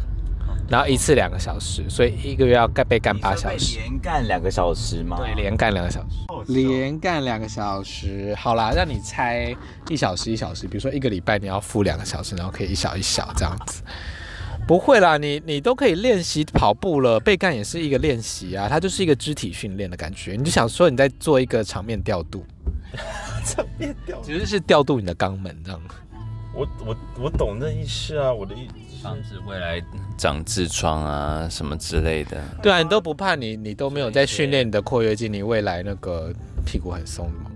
[0.72, 3.78] 然后一次两个小时，所以一个月要干被干八小时。
[3.78, 5.18] 连干两个小时吗？
[5.18, 6.50] 对，连干两个小时。
[6.50, 9.54] 连干两个小时，好啦，让你猜
[9.90, 10.66] 一小时一小时。
[10.66, 13.82] 比如说一个礼拜你要付两个小时，然后可以一小一小这样子。
[14.66, 20.36] 不会啦，你你都可以练习跑步了，被干也是一个练习啊，它就是一个肢体训练的感觉。
[20.38, 22.46] 你就想说你在做一个场面调度，
[23.44, 25.78] 场面调度其实是调度你的肛门这样。
[26.54, 28.66] 我我我懂那意思啊，我的意。
[29.02, 29.82] 防止未来
[30.16, 32.40] 长痔疮啊什么之类的。
[32.62, 36.32] 对啊，你都不怕你你都没有在训练你的括约肌，你未来那个
[36.64, 37.51] 屁股很松怎么办？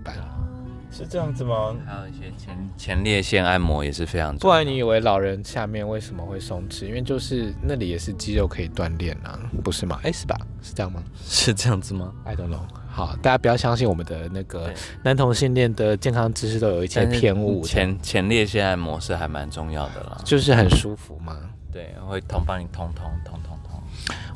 [0.89, 1.75] 是这样子吗？
[1.85, 4.53] 还有一些前前列腺按摩也是非常重要。
[4.53, 6.87] 不然你以为老人下面为什么会松弛？
[6.87, 9.99] 因为就是那里也是肌肉可以锻炼啊，不是吗？
[10.03, 10.35] 哎，是吧？
[10.61, 11.03] 是这样吗？
[11.23, 12.61] 是这样子吗？I don't know。
[12.89, 14.73] 好，大家不要相信我们的那个
[15.03, 17.61] 男同性恋的健康知识都有一些偏误。
[17.63, 21.37] 前前列腺按摩是还蛮重要的啦，就是很舒服嘛。
[21.71, 23.79] 对，会通帮你通通通通通。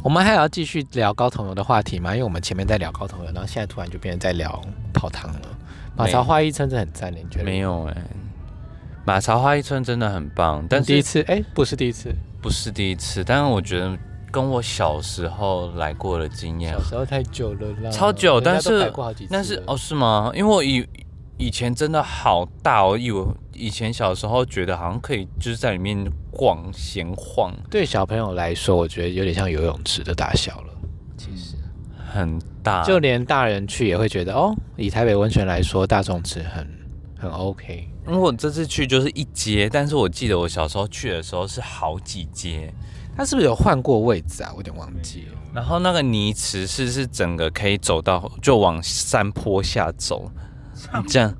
[0.03, 2.11] 我们还要继续聊高筒油的话题吗？
[2.11, 4.61] 因为我们前面在聊高筒油，然后现在突然就变成在聊
[4.93, 5.41] 泡汤了。
[6.01, 7.43] 马槽花一村真的很赞，你觉得？
[7.43, 8.03] 没有哎、欸，
[9.05, 13.97] 马槽花一村真的很棒，但是第一次哎，不是第一次，不是第一次，但是我觉得。
[14.33, 18.89] 跟我小时候来过的经验，小时候太久了啦，超久，但是
[19.29, 20.31] 但是哦，是吗？
[20.33, 20.87] 因为我以
[21.37, 27.51] 以前真的好大，我以为以前小时候觉得好像可以就是在里面逛闲晃。
[27.69, 30.70] 对小朋友来说，我觉得有点像游泳池的大小了，
[32.11, 34.53] 很大，就连大人去也会觉得哦。
[34.75, 36.67] 以台北温泉来说，大众池很
[37.17, 37.87] 很 OK。
[38.07, 42.73] 因为我这次去就是一阶，但是我记得我小时候去的时候是好几阶。
[43.15, 44.49] 他是不是有换过位置啊？
[44.53, 45.37] 我有点忘记了。
[45.53, 50.31] 然后那个泥池是是整个可以走到，就往山坡下走。
[51.07, 51.31] 这样，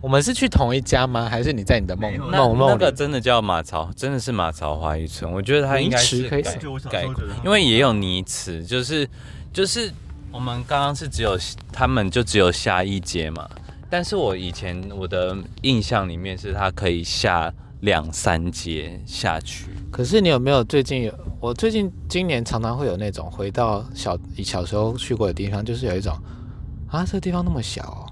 [0.00, 1.28] 我们是去同一家吗？
[1.28, 2.70] 还是你在你的梦梦梦？
[2.70, 5.30] 那个真的叫马槽，真的是马槽花一村。
[5.30, 6.42] 我觉得它应该是改
[6.90, 7.06] 改，
[7.44, 9.08] 因为也有泥池，就是
[9.52, 9.92] 就是
[10.38, 11.36] 我们刚刚是只有
[11.72, 13.44] 他们就只有下一阶嘛。
[13.90, 19.66] 但是我以前我的印象里面是它可以下两三阶下去。
[19.90, 21.12] 可是你有没有最近有？
[21.40, 26.16] 我最近今年常常会有那种回到小小时候去过的地方，就是有一种
[26.88, 28.06] 啊，这个地方那么小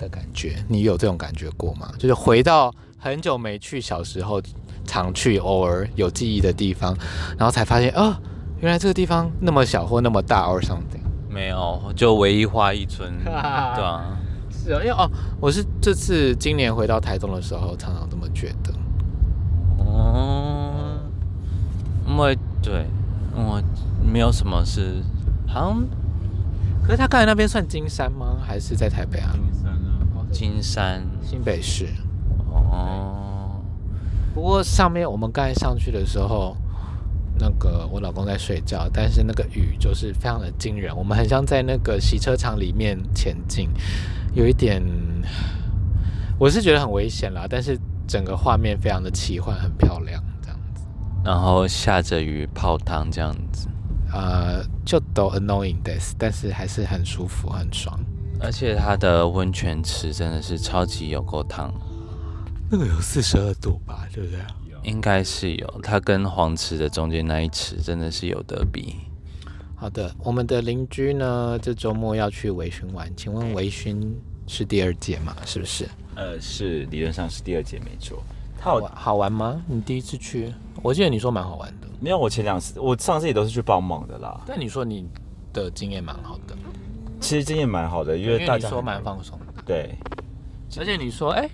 [0.00, 0.56] 的感觉。
[0.66, 1.92] 你有这种感觉过吗？
[2.00, 4.42] 就是回到很久没去小时候
[4.84, 6.98] 常去、偶尔有记忆的地方，
[7.38, 8.20] 然后才发现啊，
[8.60, 11.01] 原来这个地方那么小或那么大，or something。
[11.32, 14.18] 没有，就唯一花一村， 对啊，
[14.50, 18.72] 是啊，因为哦，我是这次今年回到台东的时候，常常这么觉得。
[19.78, 20.98] 哦，
[22.06, 22.86] 因为对，
[23.34, 23.62] 我
[24.04, 25.02] 没有什么是，
[25.46, 25.84] 好像，
[26.82, 28.36] 可是他刚才那边算金山吗？
[28.46, 29.32] 还是在台北啊？
[29.32, 31.88] 金山啊，金山，新北市。
[32.50, 33.62] 哦，
[34.34, 36.56] 不过上面我们刚才上去的时候，
[37.38, 43.68] 那个我老公在睡觉，但是那个雨就是非常的惊人，我们很像在那个洗车场里面前进，
[44.34, 44.82] 有一点，
[46.38, 47.78] 我是觉得很危险啦，但是。
[48.04, 50.82] 整个画面非常的奇幻，很漂亮，这样子。
[51.24, 53.68] 然后下着雨泡汤这样子，
[54.12, 57.98] 呃，就都 annoying this，但是还是很舒服，很爽。
[58.38, 61.72] 而且它的温泉池真的是超级有够烫，
[62.68, 64.40] 那个有四十二度吧，对不对？
[64.82, 68.96] 应该是有，它跟黄池的中间那一池真的是有得比。
[69.76, 74.12] 好的，我们的邻居呢，这周末要去微醺玩，请问微醺
[74.46, 75.36] 是第二届吗？
[75.44, 75.88] 是不是？
[76.14, 78.22] 呃，是理论上是第二届没错。
[78.60, 79.60] 好玩好玩吗？
[79.66, 81.88] 你第一次去，我记得你说蛮好玩的。
[82.00, 84.40] 没有，我前两次，我上次也都是去帮忙的啦。
[84.46, 85.08] 但你说你
[85.52, 86.56] 的经验蛮好的，
[87.20, 89.38] 其实经验蛮好的，因为大家说蛮放松。
[89.66, 89.96] 对，
[90.78, 91.50] 而且你说，哎、欸。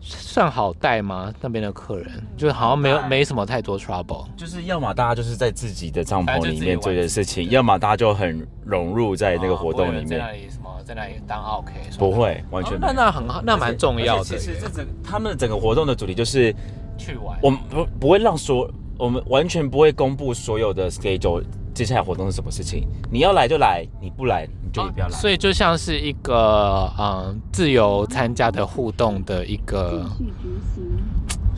[0.00, 1.32] 算好带吗？
[1.40, 10.08] 那边的客人就好像没有没什么太多 trouble，就是要么大家就是在自己的帐篷里面做的事情，要么大家就很融入在那个活动里面。
[10.08, 11.72] 在那里什么，在那里当 OK？
[11.98, 14.24] 不会，完全、哦、那那很好，那蛮重要的。
[14.24, 16.54] 其实这整他们整个活动的主题就是
[16.96, 21.42] 去玩，我们不不会让所我们完全不会公布所有的 schedule
[21.74, 22.86] 接下来活动是什么事情。
[23.10, 25.12] 你要来就来，你不来你就也不要来。
[25.12, 30.04] 所以就像是一个嗯自由参加的互动的一个。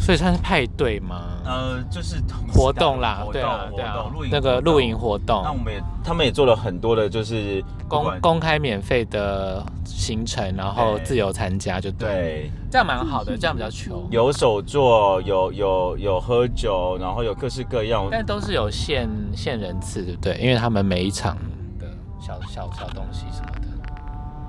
[0.03, 1.23] 所以算是派对吗？
[1.45, 2.17] 呃，就是
[2.53, 5.43] 活动啦，对啊，对啊，那个露营活动。
[5.45, 14.05] 那我们也，他们也做了很多的，就是公公开免费的行程，然后自由参加，就对，对，这样蛮好的，这样比较穷。
[14.11, 20.37] 有手作，有有有喝酒，然后有各式各样，但都是有限限人次，对不对？
[20.39, 21.37] 因为他们每一场
[21.79, 21.87] 的
[22.21, 23.52] 小小小东西什么。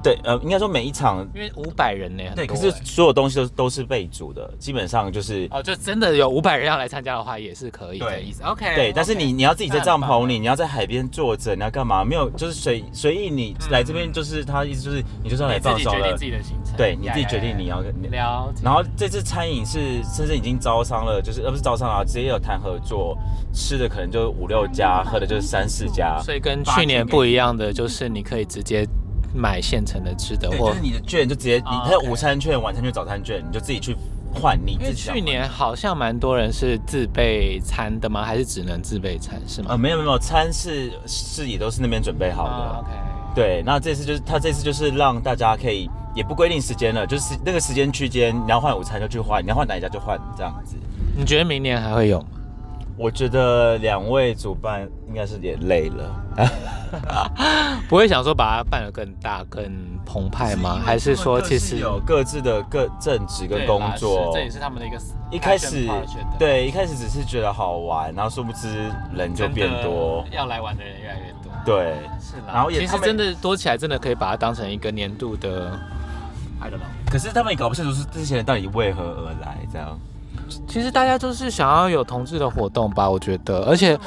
[0.04, 8.44] 对，呃，应该说每一场，因为五百人呢，对，可是所有东西都都是备煮的，基本上就是哦，就真的有五百人要来参加的话，也是可以的意思。
[8.44, 12.04] OK，对，但是你你要自己在帐篷里，你要在海边坐着，你要干嘛？
[12.04, 18.52] 没有，就是随随意你来这边，就是他意思就是你就是要来放松了，自己的行程，对，你自己决定你要聊。
[18.62, 23.18] 然后这次餐饮是甚至已经招商了，就是呃不是招商啊，直接有谈合作，
[23.54, 26.20] 吃的可能就五六家，喝的就是三四家。
[26.22, 28.86] 所以跟去年不一样的就是你可以直接。
[29.34, 33.96] 买现成的吃的，或者是你的券就直接，你它有午餐券、晚餐券、早餐券，你就自己去
[34.34, 34.60] 换。
[34.64, 35.10] 你自己。
[35.12, 38.24] 去年好像蛮多人是自备餐的吗？
[38.24, 39.68] 还是只能自备餐是吗？
[39.72, 42.80] 呃，没有没有，餐是是也都是那边准备好的。
[42.80, 42.90] OK。
[43.36, 50.76] 对，那这次就是他这次就是让大家可以也不规定时间了，就是那个时间区间，你要换午餐就去换，你要换哪一家就换这样子。
[51.18, 52.28] 你觉得明年还会有吗？
[52.96, 56.24] 我觉得两位主办应该是也累了，
[57.90, 59.72] 不会想说把它办得更大、更
[60.06, 60.80] 澎湃吗？
[60.86, 64.32] 还是说其实有各自的各正职跟工作？
[64.34, 65.02] 这也是他们的一个
[65.32, 65.90] 一开始
[66.38, 71.52] 对一开始只是觉得好玩，然后殊不知人就变多，要来玩的人越来越多。
[71.66, 72.54] 对，是啦。
[72.54, 75.72] 然后也其实真的多起来，真的可以把它当成一个年度的
[76.60, 77.12] I don't know。
[77.12, 80.00] 可是他们也搞不清楚是这些人到底为何而来，这样。
[80.68, 83.98] 其实大家都是想要有同志的活动吧，我觉得，而且。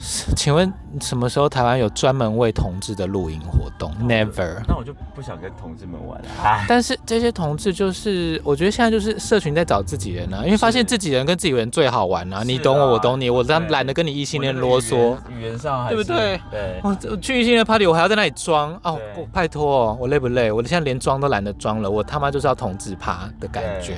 [0.00, 4.62] 请问什么时候台湾有专门为同志的露营活动？Never。
[4.68, 6.64] 那我就不想跟同志们玩了。
[6.68, 12.44] 但是这些同志就是，我觉得现在就是社群在找自己人啊，因为发现自己人跟自己人最好玩啊。
[12.44, 15.16] 你懂我，我懂你，我他懒得跟你异性恋啰嗦。
[15.36, 16.40] 语言上，对不对？
[16.48, 16.80] 对。
[16.84, 18.96] 我去异性恋 party，我还要在那里装哦，
[19.32, 20.52] 拜托，我累不累？
[20.52, 23.96] 我现在连装都懒得装了，我他妈就是要同志趴的感觉。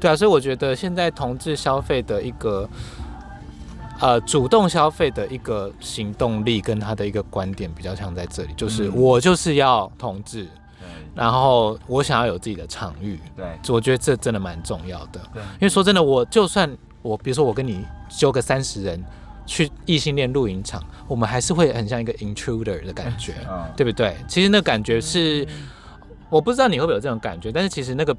[0.00, 2.66] 对啊，所以我觉得现在同志消费的一个。
[4.02, 10.48] 呃，主动消费的一个行动力跟他的一个观点比较像在这里，就是我就是要同志，
[11.14, 16.68] 然后我想要有自己的场域，对，我觉得这真的蛮重要的，对，因为说真的，我就算
[17.00, 19.00] 我比如说我跟你揪个三十人
[19.46, 23.34] 去异性恋露营场，我们还是会很像一个 intruder 的感觉，
[23.76, 24.16] 对不对？
[24.26, 25.46] 其实那感觉是
[26.28, 28.16] 我不知道你会不会有这种感觉，但是其实那个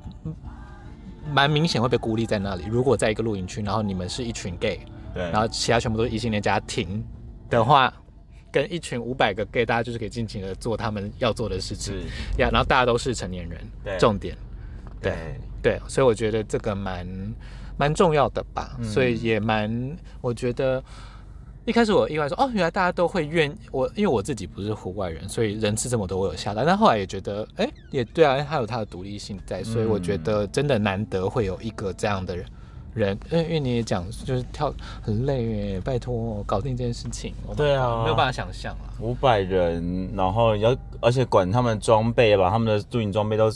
[1.30, 2.63] 蛮明显会被孤立在那里。
[2.69, 4.80] 如果在一个露营区，然后你们是一群 gay。
[5.13, 7.04] 对，然后其他全部都是异性恋家庭
[7.49, 7.93] 的话，
[8.52, 11.95] 跟一群五百个 gay，大家就是可以尽情的做他们要做的事情
[12.38, 12.49] 呀。
[12.52, 14.36] 然后大家都是成年人，对，重点，
[15.02, 15.13] 对
[15.62, 17.08] 对，所以我觉得这个蛮
[17.78, 18.78] 蛮重要的吧。
[18.84, 20.84] 所以也蛮，我觉得
[21.65, 26.65] 一开始我意外说，哦，原来大家都会愿我，因为我自己不是户外人，所以人次这么多我有下单。
[26.65, 32.45] 但后来也觉得，哎，也对啊，他有他的独立性在，所以我觉得真的难得会有一个这样的人。
[32.93, 37.34] 人，因为因为你也讲，就是跳很累耶，拜托搞定这件事情。
[37.56, 38.93] 对啊，没有办法想象啊。
[38.99, 43.51] 五百人，然后要而且管他们装备，把他们的露营装备都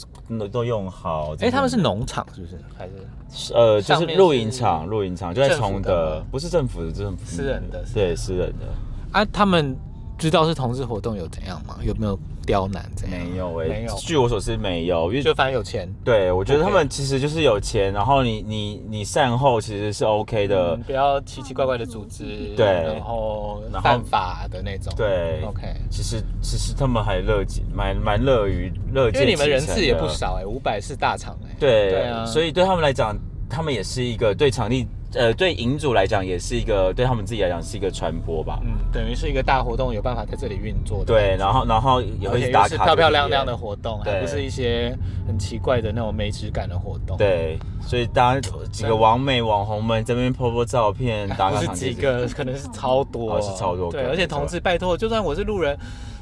[0.52, 1.34] 都用好。
[1.36, 2.60] 哎、欸，他们是农场是不是？
[2.78, 8.66] 还是呃，就是露营场，露营场就在崇德，不是政府的，政府私人的，对，私人的。
[9.12, 9.78] 啊，他们。
[10.18, 11.78] 知道是同志活动有怎样吗？
[11.84, 13.26] 有没有刁难这样？
[13.26, 13.96] 没有哎，没有。
[13.98, 15.88] 据我所知没有，因为就反正有钱。
[16.04, 22.24] 对，我觉得他们其实就是有钱，然后你你你善后其实是 OK 的，不要奇奇怪怪的组织，
[22.56, 25.76] 对，然后犯法的那种，对，OK。
[25.90, 33.16] 其实其实他们还乐见，蛮蛮乐于乐见，因为你们人次也不少哎，五百是大场哎，对对啊，所以对他们来讲，
[33.50, 34.88] 他们也是一个对场地。
[35.14, 38.60] 呃，对营主来讲，也是一个对他们自己来讲是一个传播吧。
[38.64, 41.06] 嗯，等于是一个大活动，有办法在这里运作的。
[41.06, 44.94] 对，然后然后也会打卡，漂漂亮亮的活动，还不是一些
[45.26, 47.16] 很奇怪的那种没质感的活动。
[47.18, 51.62] 对，所以大家几个网美网红们这边 po po 照片， 打卡。
[51.62, 53.90] 不是几个，可能是超多，是超多。
[53.90, 55.78] 对，而且同志，拜托，就算我是路人，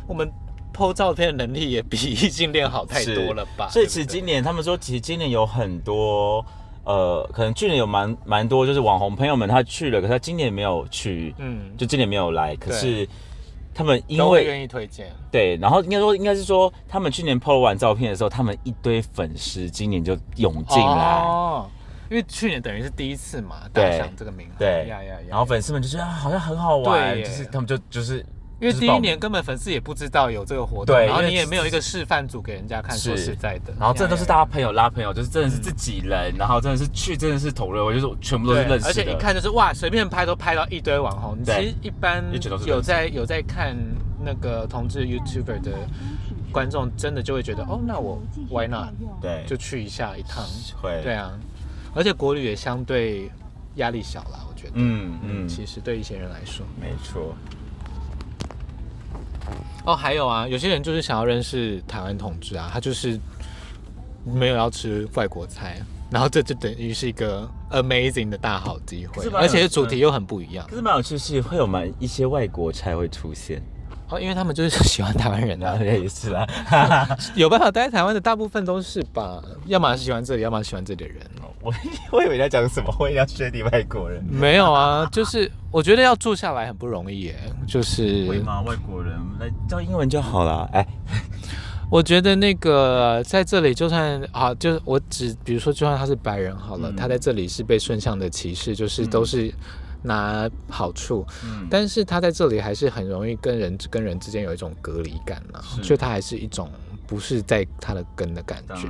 [0.08, 0.32] 我们
[0.72, 3.68] po 照片的能力也比异性恋好太多了吧？
[3.72, 6.46] 所以其实今年他们说，其实今年有很多。
[6.86, 12.56] 呃，可能去年有蛮蛮多，就是网红朋友们他去了，可是他今年没有去，嗯，就今年没有来。
[12.56, 13.08] 可是
[13.74, 21.70] 他们因为愿意推荐，对，然后应该说应该是说，他们去年 PO 完照片的时候，他们一堆粉丝今年就涌进来，哦，
[22.10, 28.26] 因为去年等于是第一次嘛，打响这个名号，对，呀呀呀，然后粉丝们就觉得啊，好像很好玩，就是他们就就是。
[28.60, 32.98] 因为第一年根本粉丝也不知道有这个活动，对，然后你也没有一个示范组给人家看。
[32.98, 38.88] 说实在的，然后这都是大家朋友拉朋友，就是真的是自己人，然后真的是去，真的是同乐，我就是全部都是认识的。
[38.88, 41.38] 而且一看就是哇，随便拍都拍到一堆网红。
[41.44, 42.24] 其实一般
[42.66, 43.76] 有在有在看
[44.24, 45.72] 那个同志 YouTuber 的
[46.52, 48.94] 观众，真的就会觉得哦，那我 Why not？
[49.22, 50.46] 对，就去一下一趟。
[50.82, 51.38] 会，对啊，
[51.94, 53.30] 而且国旅也相对
[53.76, 54.74] 压力小啦，我觉得。
[54.76, 57.36] 嗯嗯，其实对一些人来说，没错。
[59.86, 63.20] 哦，还有啊，有些人就是想要认识台湾同志啊，他就是
[64.26, 65.80] 没有要吃外国菜，
[66.10, 70.66] 然后这就等于是一个 amazing 的大好机会，而且主题又很不一样。
[70.68, 73.62] 可是蛮有趣，是会有蛮一些外国菜会出现
[74.10, 76.48] 哦，因为他们就是喜欢台湾人啊，也是啦，
[77.36, 81.22] 有办法待在台湾的大部分都是吧，要么是喜欢这里，要么喜欢这里的人。
[81.66, 81.74] 我
[82.18, 84.24] 我以为在讲什么，我以为要学你外国人。
[84.30, 87.36] 没有啊，就是我觉得要住下来很不容易耶，
[87.68, 88.28] 就是。
[88.28, 88.62] 会吗？
[88.62, 90.70] 外国人来教英文就好了。
[90.74, 90.86] 哎，
[91.90, 99.52] 我觉得那个在这里，就算啊，就是我只比如说，就算他是白人好了，嗯、他在这里是被顺向的歧视，就是都是
[100.04, 101.26] 拿好处。
[101.44, 101.68] 嗯。
[101.70, 106.70] 但是他在这里还是很容易跟人跟人之间有一种隔离感了，所以他还是一种
[107.08, 108.88] 不是在他的根的感觉。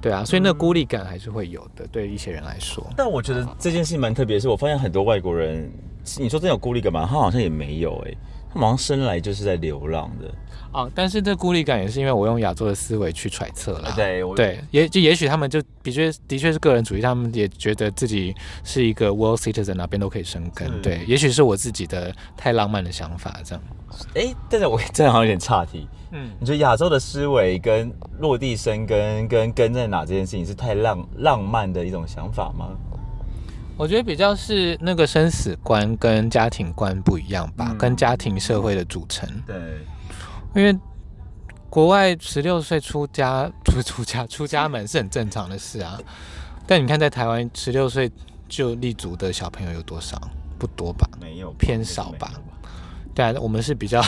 [0.00, 2.86] 对啊，所以那个孤立感还是会有的，嗯、对一些人来说。
[2.96, 5.70] 但我觉得这件事情蛮特别的是，我发现很多外国人，
[6.18, 7.06] 你说真有孤立感吗？
[7.08, 8.18] 他好像也没有哎、欸，
[8.52, 10.30] 他好像生来就是在流浪的。
[10.72, 13.92] 哦，但是这孤立感也是因为我用亚洲的思维去揣测了。
[13.96, 18.32] 对，对，也就也许他们就的确的确是个人主义，他们也觉得自己
[18.62, 20.80] 是一个 world citizen，哪边都可以生根。
[20.80, 23.64] 对，也许是我自己的太浪漫的想法这样。
[24.14, 25.88] 哎，但是我这样好像有点岔题。
[26.12, 32.68] 嗯，你觉得亚洲的思维跟落地生根跟根在哪这件事情是太浪浪漫的一种想法吗？
[33.80, 39.26] 我觉得比较是那个生死观跟家庭观不一样吧，嗯、跟家庭社会的组成。
[39.46, 39.56] 对，
[40.54, 40.78] 因为
[41.70, 45.98] 国外十六岁出家不是出家出家门是很正常的事啊，
[46.68, 48.12] 但你看在台湾十六岁
[48.50, 50.20] 就立足的小朋友有多少？
[50.58, 51.08] 不多吧？
[51.18, 52.30] 没有，偏少吧？
[53.14, 54.04] 对啊，我们是比较。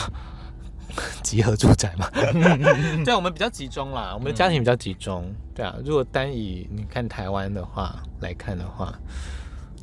[1.23, 2.07] 集合住宅嘛，
[3.03, 5.75] 对，我们比较集中啦，我们的家庭比较集中，对啊。
[5.83, 8.93] 如果单以你看台湾的话来看的话，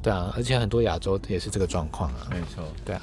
[0.02, 3.02] 对啊，而且很多亚洲也是这个状况啊，没错，对啊。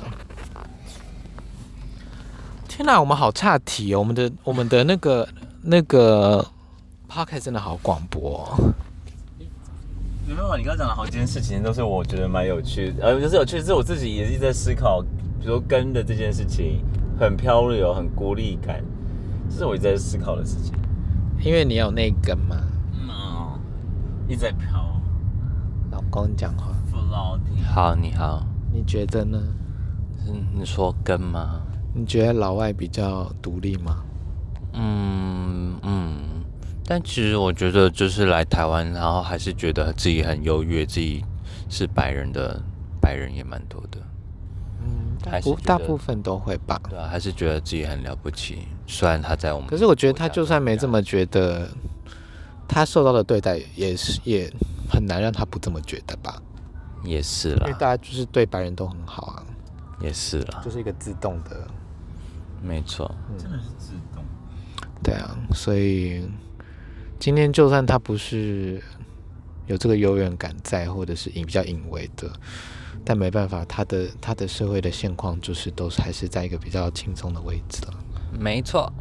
[2.69, 5.29] 天哪，我们好差题哦，我们的我们的那个
[5.63, 6.47] 那个
[7.09, 8.75] podcast 真的好广博哦。
[10.27, 16.85] 没办法，你刚刚讲的好几件事情都是我觉得蛮有趣的，呃，就是有趣，是我自己也是在思考，比如说根的这件事情。
[17.19, 18.85] 很飘流，很孤立感，
[19.49, 20.75] 这是我一直在思考的事情。
[21.41, 22.55] 因为你有那根嘛，
[22.93, 23.59] 嗯、哦，
[24.29, 25.01] 一直在飘。
[25.91, 26.76] 老公讲话。
[27.11, 28.47] 好，你好。
[28.73, 29.41] 你觉得呢？
[30.27, 31.63] 嗯，你说跟吗？
[31.95, 34.03] 你觉得老外比较独立吗？
[34.73, 36.17] 嗯嗯，
[36.85, 41.25] 但其实我觉得，就是来台湾，然后还是觉得自己很优越，自己
[41.69, 42.61] 是白人的
[43.01, 43.99] 白人也蛮多的。
[45.29, 48.69] 还是大部分都会吧，对啊，还是觉得自己很了不起。
[48.87, 51.69] 虽然他在我们，可是我觉得他就算没这么觉得，
[52.69, 54.49] 他受到的对待也是也
[54.89, 56.41] 很难让他不这么觉得吧。
[57.07, 59.43] 也是啦，因为大家就是对白人都很好啊。
[59.99, 61.67] 也是啦，就是一个自动的，
[62.63, 64.23] 没错，真的是自动。
[65.03, 66.29] 对啊，所以
[67.19, 68.83] 今天就算他不是
[69.67, 72.31] 有这个优越感在，或者是隐比较隐微的。
[73.07, 77.95] 但没办法，他的他的社会的现况就是都是还是在一个比较轻松的位置了。
[78.39, 78.93] 没错，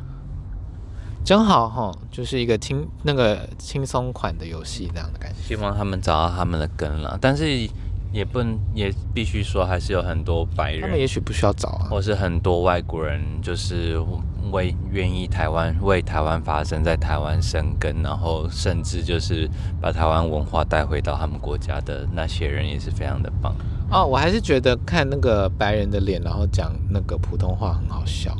[1.25, 5.41] 真好哈，就是一个轻那个轻松款的游戏那样的感觉。
[5.41, 7.67] 希望他们找到他们的根了，但是
[8.15, 13.99] 也不能也必须说，还是有很多白人，他们也许不需要找啊，或是很多外国人，就是
[14.53, 19.49] 为愿意台湾为台湾发声，在台湾生根，然后甚至就是
[19.81, 23.53] 把台湾文化带回到他们国家的那些人，也是非常的棒。
[23.91, 28.33] 哦，我还是觉得看那个白人的脸，然后讲那个普通话很好笑。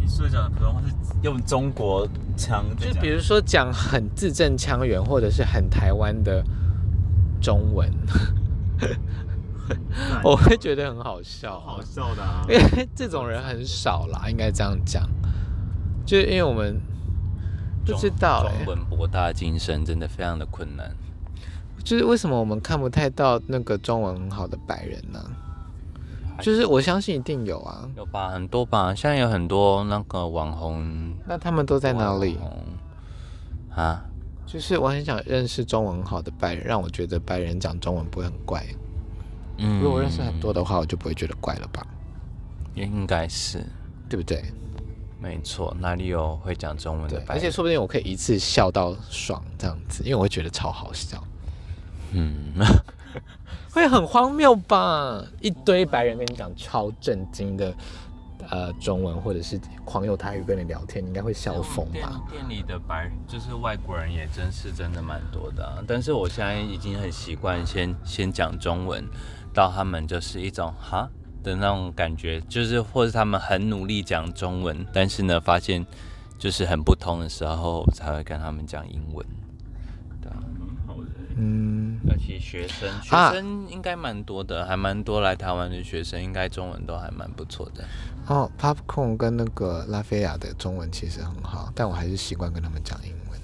[0.00, 6.42] 你说讲的普通话是用中国腔，就比如说讲很字正腔圆，或者是很台湾的
[7.42, 7.90] 中文，
[10.22, 12.44] 我会觉得很好笑，好笑的啊。
[12.48, 15.08] 因为这种人很少啦，应该这样讲。
[16.04, 16.80] 就是因为我们
[17.84, 20.94] 不知道，中文博大精深，真的非常的困难。
[21.82, 25.20] 就是为什么我们看不太到那个中文很好的白人呢？
[26.40, 32.38] 就是我相信一定有啊，有吧，很多吧，现在有很多那个网红，那他们都在哪里？
[33.74, 34.04] 啊，
[34.46, 38.64] 就是我很想认识中文好的白人，让我觉得白人讲中文不会很怪。
[39.58, 41.86] 嗯，如果我认识很多的话，我就不会觉得怪了吧？
[42.74, 43.64] 应该是，
[44.08, 44.44] 对不对？
[45.20, 47.36] 没错，哪里有会讲中文的白人？
[47.36, 51.22] 而且说不定我可以一次笑到爽这样子，因为我会觉得超好笑。
[52.12, 52.52] 嗯，
[53.72, 55.24] 会很荒谬吧？
[55.40, 57.72] 一堆白人跟你讲超震惊的
[58.50, 62.22] 呃中文，或者是狂用台语跟你聊天，你应该会笑疯吧？
[62.30, 69.04] 店里的白就是外国人也真是真的蛮多的，啊，但是我现在已经很习惯先先讲中文，
[69.52, 71.08] 到他们就是一种哈。
[71.42, 75.84] 的那种感觉，就是或是他们很努力讲中文，但是呢，发现
[76.38, 79.26] 就是很不同的时候，才会跟他们讲英文。
[80.22, 81.10] 对啊，蛮好的。
[81.36, 87.84] 嗯，而且学生学生应该蛮多的，啊、还蛮多来台湾的学生，应该中文都还蛮不错的。
[88.26, 93.40] 哦，Popcorn 跟那个拉菲亚的中文其实很好，但我还是习惯跟他们讲英文。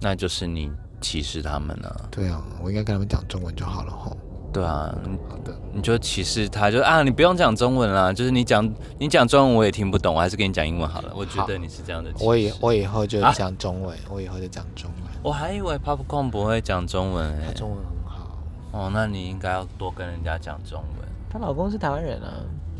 [0.00, 0.70] 那就是你
[1.00, 2.08] 歧视他们了、啊。
[2.10, 4.16] 对啊，我应该跟他们讲中文就好了吼。
[4.52, 4.94] 对啊，
[5.28, 11.12] 好的，你就歧视他，就啊，你不用讲中文啦，就是你讲你讲中文我也听不懂，我还是跟你讲英文好了。
[11.14, 12.10] 我觉得你是这样的。
[12.20, 15.12] 我以我以后就讲中文，啊、我以后就讲中文。
[15.22, 18.38] 我还以为 Popcorn 不会讲中文诶、欸，他中文很好。
[18.72, 21.08] 哦，那你应该要多跟人家讲中文。
[21.28, 22.28] 她老公是台湾人啊，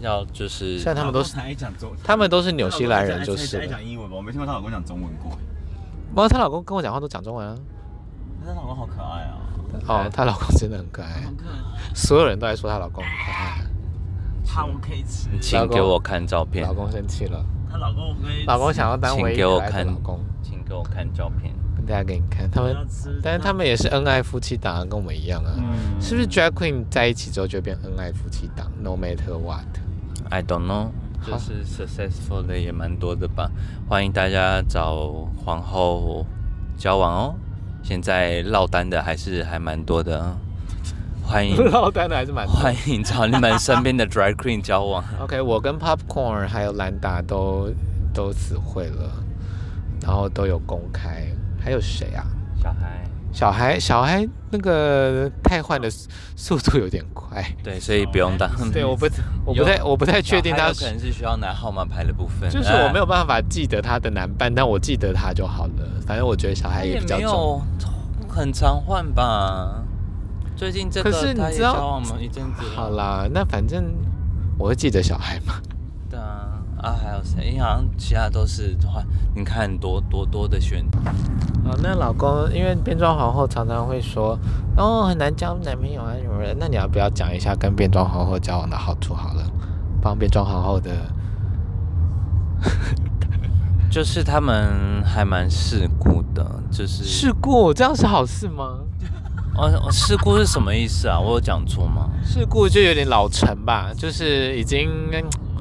[0.00, 1.34] 要就是，现在他们都是
[2.04, 5.30] 他们都是纽西兰人，就是讲英文吧，我没听过她老公讲中文过。
[6.10, 7.56] 不过她老公跟我讲话都讲中文啊。
[8.44, 9.38] 她老公好可爱啊。
[9.88, 11.24] 哦，她老公真的很可爱，
[11.94, 13.66] 所有人都在说她老公很可爱。
[14.48, 16.64] 他我可以吃，请给我看照片。
[16.64, 18.44] 老公生气了，她老公可以。
[18.46, 21.52] 老公想要当唯一可爱的老公，请给我看照片，
[21.84, 22.48] 大家给你看。
[22.48, 22.74] 他们，
[23.22, 25.52] 但是他们也是恩爱夫妻档，跟我们一样啊。
[26.00, 29.36] 是不是 Drag Queen 在一起之后就变恩爱夫妻档？No matter
[30.28, 30.90] what，I don't know。
[31.26, 33.50] 就是 successful 的也蛮多的吧。
[33.88, 36.24] 欢迎大家找皇后
[36.76, 37.34] 交往哦。
[37.82, 40.36] 现在落单的还是还蛮多的，
[41.24, 45.02] 欢迎 落单的还是蛮多，欢迎找你们身边的 drag queen 交往。
[45.20, 47.72] OK，我跟 Popcorn 还有兰达都
[48.12, 49.10] 都死会了，
[50.02, 51.26] 然后都有公开，
[51.60, 52.24] 还有谁啊？
[52.60, 53.05] 小孩。
[53.36, 55.90] 小孩，小孩那个太换的
[56.34, 58.50] 速度有点快，对，所以不用当。
[58.72, 59.06] 对，我不，
[59.44, 62.48] 我不太，我不太确定他可能是需要拿号码牌的部分。
[62.48, 65.72] 就是我没有办法记得他的男伴，但我记得他就好了。
[66.06, 67.60] 反正我觉得小孩也比较重，
[68.26, 69.82] 很常换吧。
[70.56, 72.16] 最近这个可是你知道交往吗？
[72.18, 72.62] 一阵子。
[72.74, 73.84] 好啦，那反正
[74.58, 75.60] 我会记得小孩嘛。
[76.78, 77.50] 啊，还有谁？
[77.50, 79.02] 因为好像其他都是的话，
[79.34, 80.84] 你看多多多的选。
[81.64, 84.38] 啊，那老公，因为变装皇后常常会说，
[84.76, 86.54] 哦，很难交男朋友啊什么的。
[86.58, 89.42] 那你要不要讲一下跟变装皇后交往的好处好了？
[90.00, 90.92] 帮变装皇后的，
[93.90, 98.78] 就是他们还蛮世故的，就是世故，这样是好事吗？
[99.56, 101.18] 哦，世故是什么意思啊？
[101.18, 102.10] 我有讲错吗？
[102.22, 104.88] 世故就有点老成吧，就是已经。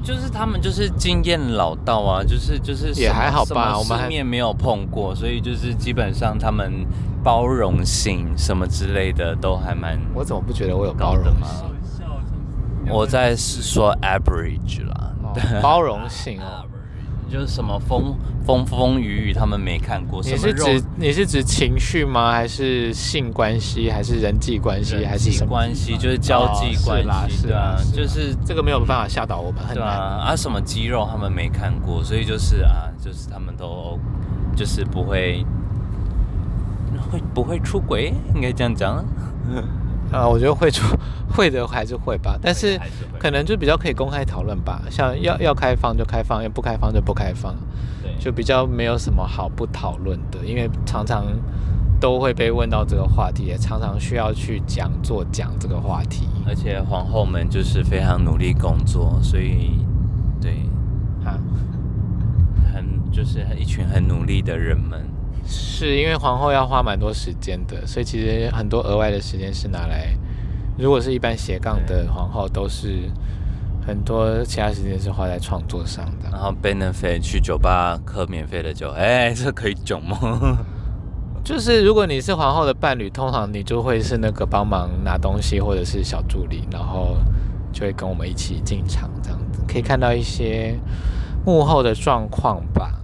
[0.06, 6.86] 就是他们就是经验老道啊，就是就是也还好吧，我们世面没有碰过，所以就是基本上他们
[7.24, 9.98] 包容性什么之类的都还蛮。
[10.14, 11.66] 我怎么不觉得我有包容性？
[12.88, 16.62] 我在说 average 啦，哦、包容性啊。
[17.30, 18.14] 就是什么风
[18.44, 20.22] 风风雨雨，他们没看过。
[20.22, 22.32] 你是指你是指情绪吗？
[22.32, 23.90] 还是性关系？
[23.90, 25.04] 还是人际关系？
[25.04, 25.96] 还是什么关系？
[25.96, 29.86] 就是交际关系，对啊，就是这个没有办法吓倒我们，很难。
[29.86, 33.98] 啊，什么肌肉他们没看过，所以就是啊，就是他们都
[34.54, 35.44] 就是不会
[37.10, 39.04] 会不会出轨，应该这样讲。
[40.12, 40.84] 啊，我觉得会出
[41.28, 42.78] 会的还是会吧，但是
[43.18, 44.80] 可能就比较可以公开讨论吧。
[44.90, 47.54] 像要要开放就开放，要不开放就不开放，
[48.02, 51.26] 对，就比较没有什么好不讨论的，因为常常
[52.00, 56.28] 都会被问到这个话题，也常常需要去讲座讲这个话题。
[56.46, 59.80] 而且皇后们就是非常努力工作，所以
[60.40, 60.62] 对，
[61.24, 61.36] 啊，
[62.72, 65.04] 很就是一群很努力的人们。
[65.46, 70.16] 是因为皇后要花蛮多时间的，所以其实很多额外的时间是拿来，
[70.78, 73.10] 如果是一般斜杠的皇后，都是
[73.86, 76.28] 很多其他时间是花在创作上的。
[76.30, 80.18] 然后 benefit 去酒吧喝免费的酒，哎，这可以囧吗？
[81.44, 87.16] 就是如果你是皇后的伴侣，通常你就会是那个帮忙拿东西或者是小助理，然后
[87.72, 90.76] 就会跟我们一起进场这样子，可以看到一些
[91.44, 93.00] 幕后的状况吧。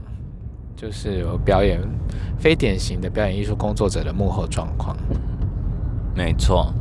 [0.82, 1.80] 就是有表演
[2.40, 4.96] 非典型的表演艺术工作者的幕后状况，
[6.12, 6.74] 没错。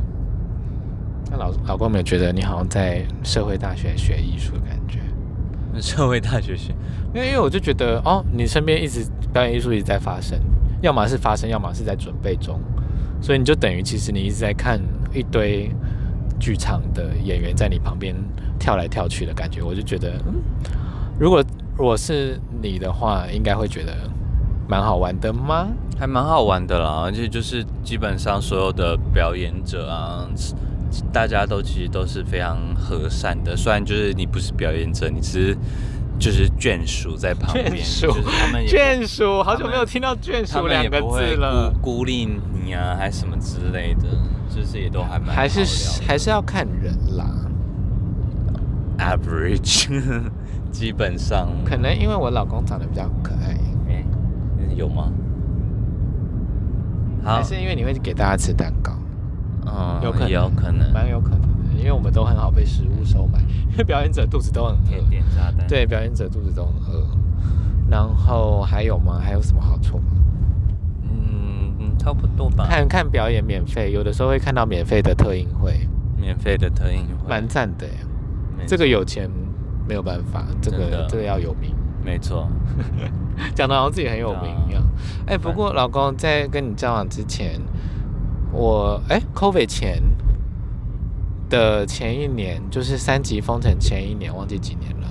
[1.30, 4.98] 那老老公没有觉得你好像在社会大学学艺术的感觉？
[5.80, 6.74] 社会大学学，
[7.14, 10.36] 因为因为我就觉得哦，你身边一直表演艺术一直在发生，
[10.80, 12.60] 要么是发生，要么是在准备中，
[13.20, 14.80] 所以你就等于其实你一直在看
[15.14, 15.70] 一堆
[16.40, 18.16] 剧场的演员在你旁边
[18.58, 20.42] 跳来跳去的感觉，我就觉得，嗯，
[21.22, 21.40] 如果
[21.78, 23.92] 我是你的话，应该会觉得
[24.68, 25.68] 蛮好玩的吗？
[25.96, 30.28] 还蛮好玩的啦，而且就是基本上所有的表演者啊。
[31.12, 35.56] 大家都其实都是非常和善的，虽然就是你不是表演者，你只是
[36.18, 38.12] 就是眷属在旁边，眷属，
[38.66, 42.28] 眷属，好久没有听到眷属两个字了，孤孤立
[42.64, 44.08] 你啊，还是什么之类的，
[44.50, 47.30] 就是也都还蛮还是还是要看人啦
[48.98, 49.88] ，average，
[50.72, 53.56] 基本上可能因为我老公长得比较可爱，
[53.88, 54.04] 欸、
[54.74, 55.12] 有吗？
[57.24, 58.92] 还是因为你会给大家吃蛋糕？
[59.66, 63.38] 嗯，有可能，有可能，蛮有可能的，因为我们都很好被食物收买，
[63.70, 67.06] 因 为表演者肚子都很饿，点炸弹，对，表演者肚子都很饿。
[67.88, 69.20] 然后还有吗？
[69.22, 70.04] 还有什么好处吗？
[71.04, 72.66] 嗯，差不多吧。
[72.68, 75.86] 看看表演免费，有的时候会看到免费的特映会，
[76.18, 77.86] 免费的特映会，蛮赞的。
[78.66, 79.28] 这个有钱
[79.86, 81.74] 没有办法，这个这个要有名，
[82.04, 82.48] 没错。
[83.54, 84.82] 讲的好像自己很有名一样。
[85.26, 87.60] 哎，不过老公在跟你交往之前。
[88.54, 90.02] 我哎，COVID 前
[91.48, 95.08] 的前一年，就是三级封城前一年，忘记几年了。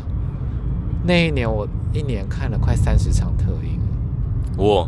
[1.03, 3.79] 那一年我一年看了快三十场特映。
[4.55, 4.87] 我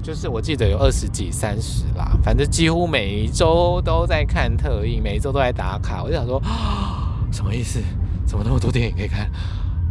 [0.00, 6.04] 就是我记得有二十几、三十啦，反正几乎每一周都在看特映，每一周都在打卡。
[6.04, 6.40] 我就想说，
[7.32, 7.80] 什么意思？
[8.28, 9.28] 怎么那么多电影可以看？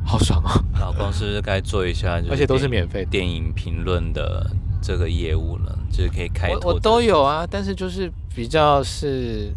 [0.06, 0.64] 好爽哦！
[0.80, 2.22] 老公是不是该做一下？
[2.30, 4.50] 而且都是免费电影评论的。
[4.80, 9.52] 这个业务了，就是可以开我我都有啊，但是就是比较是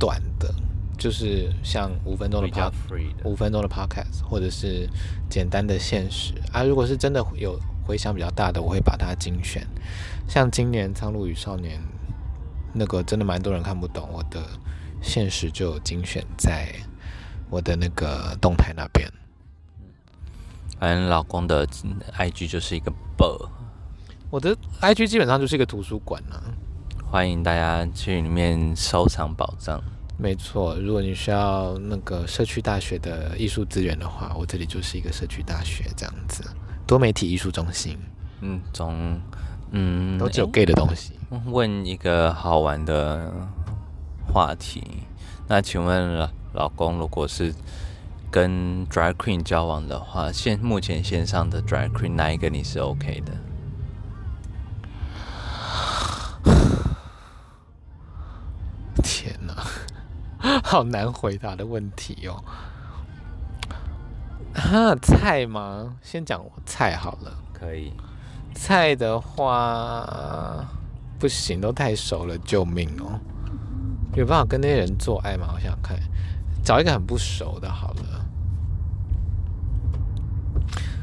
[0.00, 0.52] 短的，
[0.98, 2.72] 就是像五分钟的 pod，
[3.24, 4.88] 五分钟的 podcast，或者是
[5.28, 6.64] 简单的现实啊。
[6.64, 9.64] 如果是真的有回响比较大的，我会把它精选。
[10.26, 11.78] 像今年《苍鹭与少年》
[12.72, 14.42] 那个真的蛮多人看不懂，我的
[15.02, 16.74] 现实就有精选在
[17.54, 19.08] 我的那个动态那边。
[20.80, 21.64] 反正老公的
[22.18, 23.48] IG 就是一个 bug。
[24.28, 26.42] 我的 IG 基本上就是一个图书馆啊，
[27.08, 29.80] 欢迎大家去里面收藏宝藏。
[30.18, 36.42] 没错，如果你需要那个社区大学的艺术资源的话，我这里就是一个社区大学这样子，
[36.84, 37.96] 多媒体艺术中心。
[38.40, 39.20] 嗯，总
[39.70, 41.12] 嗯都只有 gay 的东西。
[41.46, 43.32] 问一个好玩的
[44.26, 44.82] 话题，
[45.46, 47.52] 那请问老公，如果是
[48.30, 53.32] 跟 drag queen 交往的话，现目前线上的 drag queen 哪一个你是 OK 的？
[59.02, 59.54] 天哪，
[60.62, 62.42] 好难回答的问题哦。
[64.54, 65.96] 哈，菜吗？
[66.02, 67.36] 先讲我菜好了。
[67.52, 67.92] 可以。
[68.54, 70.64] 菜的话
[71.18, 73.18] 不行，都太熟了，救命哦！
[74.14, 75.48] 有办法跟那些人做爱吗？
[75.54, 75.98] 我想想看，
[76.64, 78.26] 找一个很不熟的好了。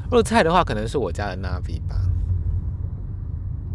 [0.05, 1.95] 如果菜的话，可能是我家的 Navi 吧。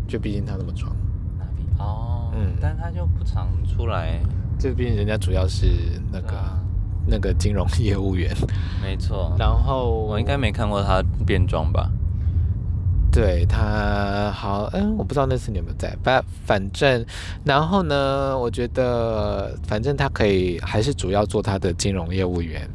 [0.07, 0.95] 就毕竟他那么壮。
[1.39, 4.21] Navi 哦，嗯，但他就不常出来。
[4.59, 5.67] 这边人家主要是
[6.13, 6.59] 那个、啊、
[7.07, 8.35] 那个金融业务员，
[8.83, 9.35] 没错。
[9.39, 11.91] 然后我应该没看过他变装吧？
[13.17, 15.97] 对他好，嗯，我不知道那次你有没有在。
[16.05, 17.03] 反反正，
[17.45, 22.69] 然后呢，我觉得反正他可以还是主要做他的金融业务员，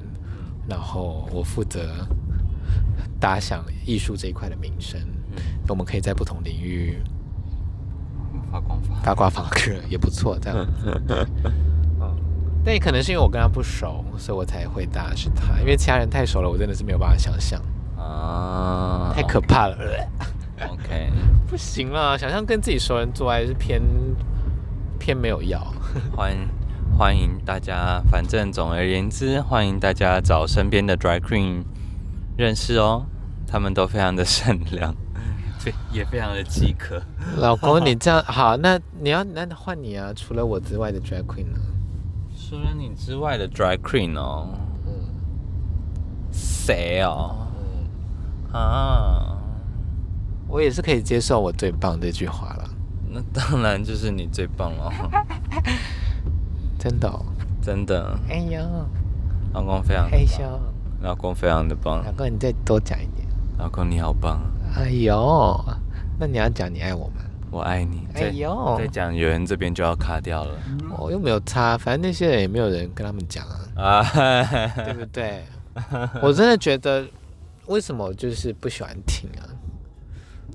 [0.67, 1.91] 然后我负责
[3.19, 4.99] 打响艺术这一块的名声。
[5.35, 5.37] 嗯，
[5.69, 6.97] 我们可以在不同领域。
[8.51, 10.67] 发光发发光发热也不错，这样
[12.65, 15.59] 但也可能是因为我跟他不熟，所以我才会答是他。
[15.59, 17.61] 因为其他人太熟了，我真的是没有办法想象
[18.01, 19.77] 啊，太可怕了。
[20.69, 21.11] OK，
[21.47, 23.81] 不行了，想象跟自己熟人做爱是偏
[24.99, 25.59] 偏没有要。
[26.15, 26.47] 欢迎
[26.97, 31.63] 欢迎大家，反正总而言之，欢迎大家找身边的 drag queen
[32.37, 33.05] 认识哦，
[33.47, 34.95] 他们都非常的善良。
[35.93, 36.99] 也非常的饥渴，
[37.37, 40.11] 老公，你这样好，那你要那换你啊！
[40.15, 41.59] 除了我之外的 drag queen 呢？
[42.35, 44.47] 除了你之外的 drag queen 哦，
[44.87, 44.91] 嗯，
[46.31, 47.47] 谁哦？
[48.53, 49.37] 嗯啊，
[50.47, 52.69] 我也是可以接受我最棒这句话了。
[53.09, 54.91] 那当然就是你最棒了，
[56.79, 57.25] 真的哦，
[57.61, 58.17] 真的。
[58.29, 58.59] 哎呦，
[59.53, 60.43] 老公非常害羞，
[61.01, 62.03] 老公非常的棒。
[62.05, 63.27] 老公，你再多讲一点。
[63.57, 64.41] 老公你好棒。
[64.75, 65.59] 哎呦，
[66.17, 67.15] 那你要讲你爱我吗？
[67.51, 68.07] 我爱你。
[68.15, 70.55] 哎呦，再讲有人这边就要卡掉了。
[70.97, 73.45] 我又没有差，反正那些人也没有人跟他们讲
[73.75, 74.03] 啊，啊，
[74.85, 75.43] 对不对？
[76.21, 77.05] 我真的觉得，
[77.71, 79.47] 为什么就是不喜欢听啊？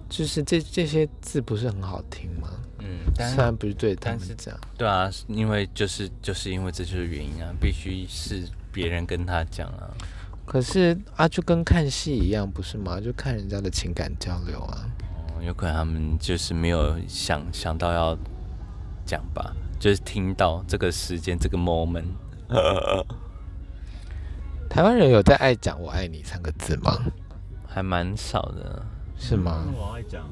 [0.08, 2.48] 就是这这些字不是很好听吗？
[2.78, 9.90] 嗯，虽然不是对但是这样，对啊，因为就是就是因为这就是原因啊，必须是别人跟他讲啊。
[10.44, 13.00] 可是啊，就跟看戏一样，不是吗？
[13.00, 14.86] 就看人家的情感交流啊。
[15.34, 18.16] 哦，有可能他们就是没有想想到要
[19.04, 22.04] 讲吧，就是听到这个时间这个 moment。
[24.76, 26.98] 台湾人有在爱讲“我爱你”三个字吗？
[27.66, 28.84] 还蛮少的，
[29.16, 29.64] 是吗？
[29.74, 30.28] 我爱讲。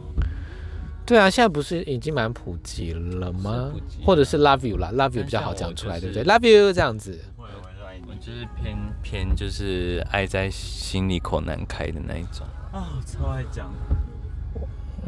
[1.07, 3.73] 对啊，现在不是已经蛮普及了吗？
[4.05, 7.19] 或者是 love you 啦，love you 比较好讲出来，对不对？love you 这样子。
[7.39, 13.73] 我就是偏偏就是爱在心里口难开的那一种啊，我超爱讲。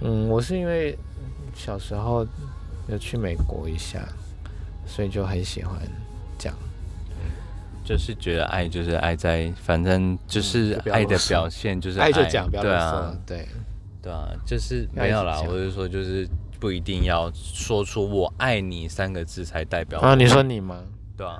[0.00, 0.98] 嗯，我是因为
[1.54, 2.26] 小时候
[2.88, 4.02] 有去美国一下，
[4.86, 6.05] 所以就很喜欢讲。
[7.86, 12.50] 就是觉得爱就是爱在，反正就是爱的表现就是爱，爱就讲。
[12.50, 13.48] 对啊，对
[14.02, 15.40] 对啊，就是没有啦。
[15.46, 16.28] 我是说，就是
[16.58, 20.00] 不一定要说出“我爱你”三个字才代表。
[20.00, 20.82] 啊，你说你吗？
[21.16, 21.38] 对啊，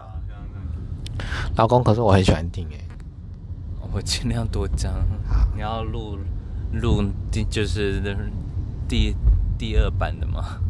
[1.57, 2.81] 老公，可是我很喜欢听诶。
[3.93, 4.93] 我尽量多讲。
[5.53, 6.17] 你要录
[6.75, 8.01] 录第就是
[8.89, 9.17] 第
[9.59, 10.61] 第二版的吗？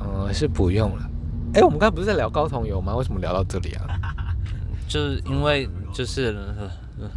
[0.00, 1.10] 嗯，是不用了。
[1.54, 2.94] 哎，我们刚才不是在聊高筒油吗？
[2.94, 4.14] 为什么聊到这里啊？
[4.88, 6.34] 就是因为就是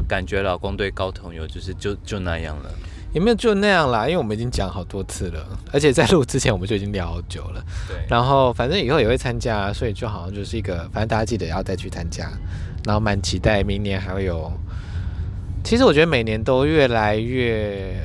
[0.07, 2.69] 感觉老公对高筒油就是就就那样了，
[3.13, 7.63] 也没有就那样啦，因为我们已经讲好多次了，而且在录之前我们就已经聊好久了。
[7.87, 12.29] 对，然后反正以后也会参加，所以就好像就是一个，反正大家记得要再去参加，
[12.85, 14.51] 然后蛮期待明年还会有。
[15.63, 17.95] 其实我觉得每年都越来越。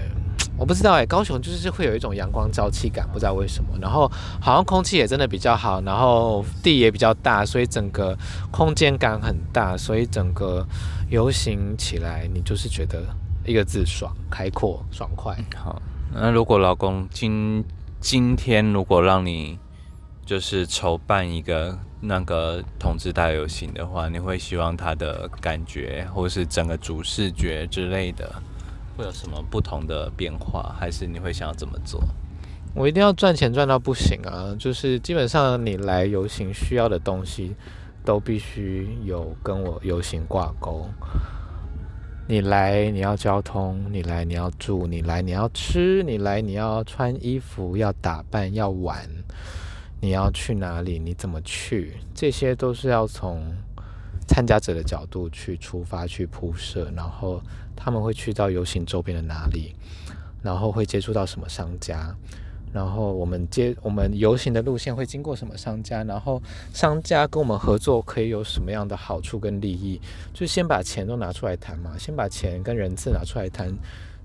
[0.56, 3.70] 我不知道哎、高雄就是会有一种阳光朝气感，不知道为什么。
[3.80, 8.16] 然后好像空气也真的比较好，然后地也比较大，所以整个
[8.50, 10.64] 空间感很大，所以整个
[11.10, 13.02] 游行起来，你就是觉得
[13.44, 15.36] 一个字爽，开阔、爽快。
[15.56, 15.82] 好，
[16.12, 17.64] 那如果老公今
[18.00, 19.58] 今天如果让你
[20.24, 28.30] 就是筹办一个那个同志大游行的话，你会希望他的感觉，或是整个主视觉之类的？
[28.96, 32.02] 会有什么不同的变化，还是你会想要怎么做？
[32.74, 34.54] 我一定要赚钱赚到不行啊！
[34.58, 37.54] 就是基本上你来游行需要的东西，
[38.04, 40.88] 都必须有跟我游行挂钩。
[42.26, 49.08] 你来你要交通，你来你要住，你来你要吃，你来你要穿衣服，要打扮，要玩，
[50.00, 50.98] 你要去哪里？
[50.98, 51.98] 你怎么去？
[52.14, 53.54] 这些都是要从
[54.26, 57.42] 参加者的角度去出发去铺设，然后。
[57.76, 59.74] 他们会去到游行周边的哪里，
[60.42, 62.14] 然后会接触到什么商家，
[62.72, 66.40] 然后我们接我们游行的路线会经过什么商家，然后
[66.72, 70.00] 商家跟我们合作可以有什么样的好处跟利益，
[70.32, 73.76] 就先把钱都拿出来谈嘛，先把钱跟人次拿出来谈。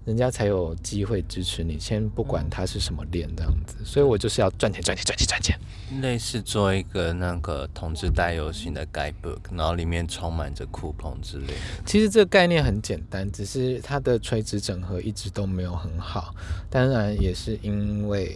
[0.06, 5.60] 人家才有机会支持你，先不管他是什么链这样子，所以我就是要赚钱赚钱赚钱赚钱。
[6.02, 11.54] 类似做一个那个同志带游行的 guidebook，然后里面充满着 coupon 之类的。
[11.86, 16.34] 其实这个概念很简单，只是它的垂直整合一直都没有很好。
[16.70, 18.36] 当然也是因为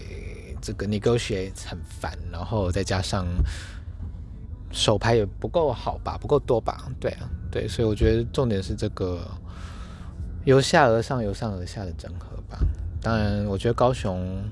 [0.61, 3.26] 这个 negotiate 很烦，然后再加上
[4.72, 6.88] 手牌也不够好吧，不够多吧？
[6.99, 9.26] 对啊，对，所以我觉得重点是这个。
[10.45, 12.59] 由下而上，由上而下的整合吧。
[13.01, 14.43] 当然，我觉得高雄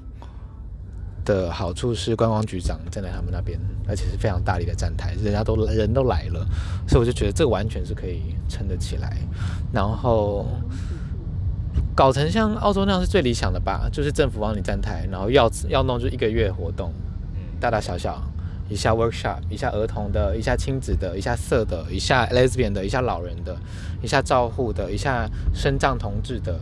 [1.23, 6.45] 的好处是观光局长站在他们那边，而且是非常大力的站台，人家都人都来了，
[6.87, 9.17] 所以我就觉得这个完全是可以撑得起来。
[9.73, 10.45] 然后
[11.95, 16.93] 搞成像澳洲那样是最理想的吧，就是政府帮你站台，然后要要弄就一个月活动，
[17.59, 18.21] 大大小小。
[18.72, 23.53] 一下 workshop，一下儿童的，一下亲子的，一下色的，一下 lesbian 的，一下老人的，
[24.01, 26.57] 一下照护的，一下身障同志的，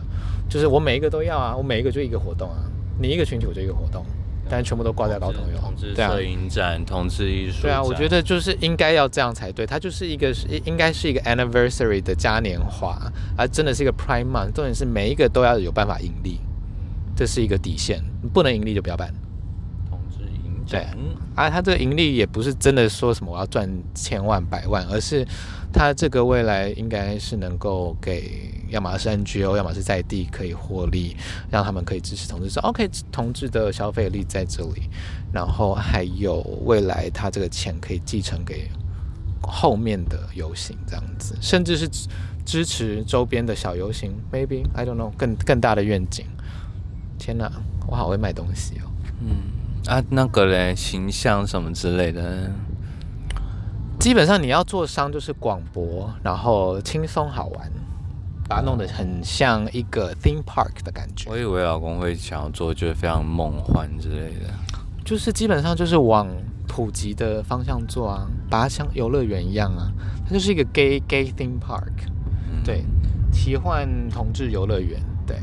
[0.48, 2.66] 就是我每一个都要啊，我每一个就一个活动啊，
[3.00, 4.04] 你一个群体我就一个活动，
[4.48, 13.00] 但是全部都挂在高筒油，同志摄影展，同志艺术，对啊，我觉得就是应该要这样才对，它就是一个是应该是一个 anniversary 的嘉年华，
[13.38, 16.40] 而真的是一个 prime month，重点是每一个都要有办法盈利，
[17.14, 18.02] 这是一个底线，
[18.32, 19.14] 不能盈利就不要办。
[20.70, 20.86] 对，
[21.34, 25.26] 啊，他这个盈利也不是真的说什么我要赚千万百万，而是
[25.72, 31.16] 他这个未来应该是能够给，要么是 NGO，要么是在地可以获利，
[31.50, 34.82] 让他们可以支持同志，说 OK，同志的消费力在这里，
[35.32, 38.70] 然后还有未来他这个钱可以继承给
[39.42, 41.90] 后面的游行这样子，甚至是
[42.44, 46.26] 支持周边的小游行，maybe I don't know，更更大的愿景。
[47.18, 47.50] 天哪，
[47.88, 48.86] 我好会卖东西哦，
[49.20, 49.59] 嗯。
[49.90, 52.48] 啊，那个嘞，形象什么之类的，
[53.98, 57.72] 基本上你要做商就是广博，然后轻松好玩，
[58.48, 61.28] 把它弄得很像一个 theme park 的感觉。
[61.28, 64.54] 我以为老公会想要做就是非常梦幻之类的，
[65.04, 66.28] 就是基本上就是往
[66.68, 69.90] 普及的方向做啊，把它像游乐园一样啊，
[70.24, 72.06] 它就是一个 gay gay theme park，、
[72.48, 72.84] 嗯、对，
[73.32, 75.36] 奇幻同志游乐园，对，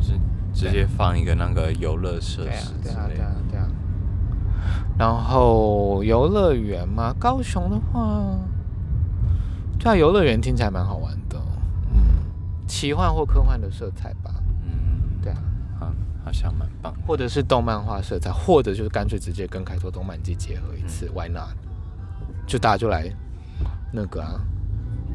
[0.00, 0.18] 直
[0.52, 3.32] 直接放一个那个游乐设施对、啊，对啊，对啊，对啊。
[4.98, 8.38] 然后游乐园嘛，高雄的话。
[9.78, 11.38] 对啊，游乐园听起来蛮好玩的，
[11.92, 12.00] 嗯，
[12.66, 14.34] 奇幻或科幻的色彩吧，
[14.64, 15.38] 嗯，对啊，
[15.78, 15.92] 好，
[16.24, 21.50] 好像蛮棒，或者是动漫画色彩，或者就是干脆直接跟开拓动漫季结合一次，嗯，Why not？
[22.48, 23.08] 就大家就来
[23.92, 24.40] 那个啊，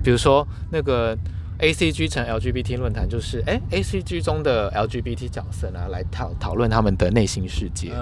[0.02, 1.18] 比如说那个
[1.62, 5.02] A C G 成 L G B T 论坛，就是哎 A C G 中的 L G
[5.02, 7.94] B T 角色呢，来讨讨论他们的内心世界，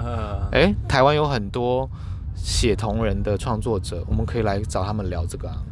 [0.52, 1.88] 哎，台湾有很多
[2.34, 5.62] 写同人的创作者，我们可以来找他们聊这个啊。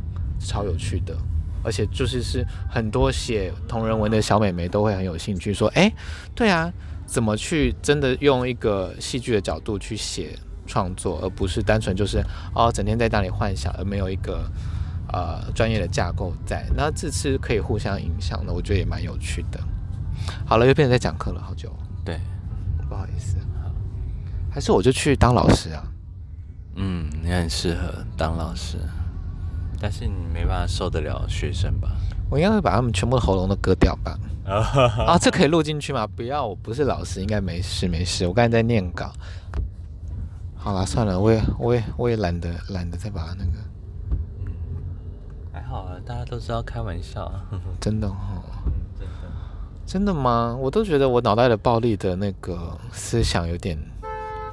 [0.40, 1.16] 超有趣的，
[1.64, 5.92] 而且就是是很多写同人文的小美眉都会很有兴趣，说，哎，
[6.32, 6.72] 对啊，
[7.06, 12.22] 怎么去真的用一个戏剧的角度去写创作，而不是单纯就是
[12.54, 14.48] 哦，整天在那里幻想，而没有一个
[15.12, 16.66] 呃专业的架构在。
[16.76, 19.60] 那这次可以互相影响的，我觉得也蛮有趣的。
[20.46, 21.74] 好了，又变成在讲课了，好久。
[22.04, 22.20] 对，
[22.88, 23.36] 不好意思，
[24.50, 25.82] 还是我就去当老师啊？
[26.76, 28.78] 嗯，你很适合当老师。
[29.80, 31.88] 但是你没办法受得了学生吧？
[32.28, 34.18] 我应该会把他们全部的喉咙都割掉吧？
[35.06, 36.04] 啊，这可以录进去吗？
[36.04, 38.26] 不要，我不是老师，应该没事没事。
[38.26, 39.12] 我刚才在念稿。
[40.56, 43.67] 好了，算了，我也我也我也懒得懒得再把那个。
[46.04, 47.44] 大家都知道开玩笑啊。
[47.80, 48.42] 真的哈？
[48.98, 49.14] 真的？
[49.86, 50.56] 真的吗？
[50.60, 53.78] 我都觉得我脑袋的暴力的那个思想有点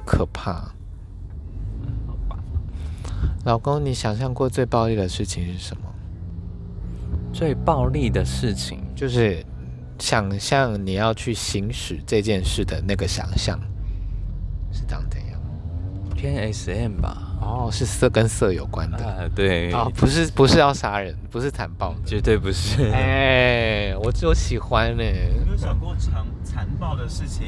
[0.04, 0.72] 可怕。
[3.44, 5.82] 老公，你想象过最暴力的事情是什么？
[7.32, 9.44] 最暴力的事情就是
[9.98, 13.60] 想象你要去行使这件事的那个想象
[14.72, 15.38] 是长怎样？
[16.16, 17.25] 偏 SM 吧？
[17.46, 18.98] 哦，是色跟色有关的。
[18.98, 22.90] 啊、对，哦，不是不是要杀人，不是残暴，绝对不是。
[22.90, 25.02] 哎，我就喜欢呢。
[25.02, 27.46] 有没有想过残残暴的事情？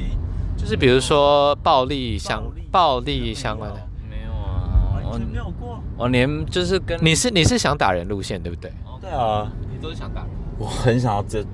[0.56, 5.00] 就是比如说暴力相暴力相关的没有啊。
[5.04, 8.72] 我没有过，我连就是跟你是你是想打人路线对不对？
[9.00, 10.30] 对啊，你都是想打人。
[10.58, 11.44] 我很想要这一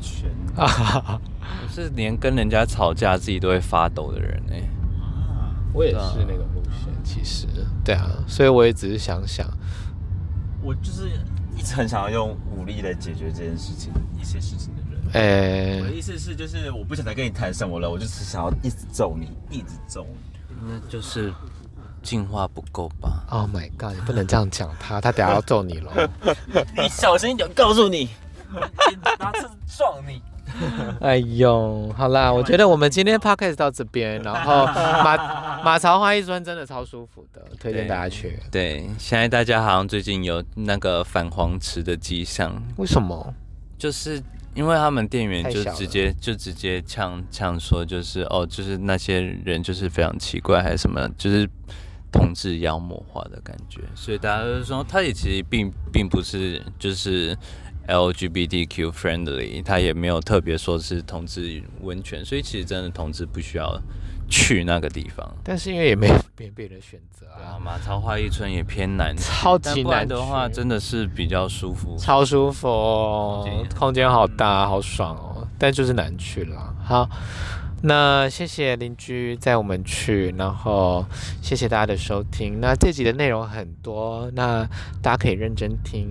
[0.00, 1.20] 拳啊！
[1.64, 4.58] 我是连跟人家吵架自己都会发抖的人哎。
[5.00, 7.48] 啊，我也是那个路线，其实
[7.84, 9.46] 对啊，所以我也只是想想，
[10.62, 11.08] 我就是
[11.56, 15.00] 一直很想要用武力来解决这件事情一些事情的人。
[15.14, 21.32] 哎，我的意思是，就是我不想再跟你谈什么了，我就是想要一直揍你，一直揍你，那就是。
[22.02, 23.94] 进化不够吧？Oh my god！
[23.94, 26.10] 你不能这样讲他，他等下要揍你了。
[26.76, 28.08] 你小心一点，告诉你，
[29.20, 30.20] 拿车撞你。
[31.00, 35.16] 哎呦，好啦，我觉得我们今天 podcast 到这边，然后马
[35.64, 38.38] 马槽花一村真的超舒服的，推荐大家去。
[38.50, 42.62] 对，现在大家好像最近有那个反黄池的迹象。
[42.76, 43.34] 为什么？
[43.78, 44.22] 就是。
[44.54, 51.48] 因为他们店员就直接就直接呛呛说，就是哦，就是那些人就是非常奇怪，还是什么，就是
[52.12, 57.34] 同志妖魔化的感觉，所以大家都说，他也其实并并不是就是
[57.86, 63.80] LGBTQ friendly，他也没有特别说是同志温泉，所以其实真的同志不需要。
[64.34, 67.60] 去那个地方，但是因为也没别别的选择啊。
[67.62, 75.46] 马超花一村也偏难，超级难的话，真的是比较舒服，超舒服哦，空间好大，好爽哦。
[75.58, 76.74] 但就是难去了。
[76.82, 77.06] 好，
[77.82, 81.04] 那谢谢邻居载我们去，然后
[81.42, 82.58] 谢谢大家的收听。
[82.58, 84.64] 那这集的内容很多，那
[85.02, 86.08] 大家可以认真听。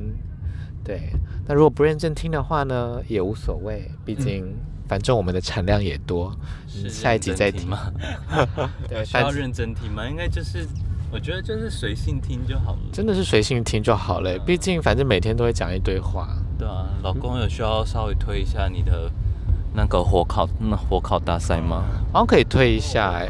[0.83, 1.11] 对，
[1.47, 4.45] 那如果不认真听的话呢，也无所谓，毕竟。
[4.45, 4.53] 嗯
[4.91, 6.35] 反正我们的产量也多，
[6.89, 7.93] 下一集再听嘛？
[8.89, 10.05] 对，需要认真听吗？
[10.05, 10.67] 应该就是，
[11.09, 12.79] 我觉得就是随性听就好了。
[12.91, 16.27] 真的是随性听就好了，毕竟反正每天都会讲一堆话。
[16.59, 19.09] 对啊，老公有需要稍微推一下你的
[19.73, 21.85] 那个火烤那火烤大赛吗？
[22.11, 23.29] 好像可以推一下哎。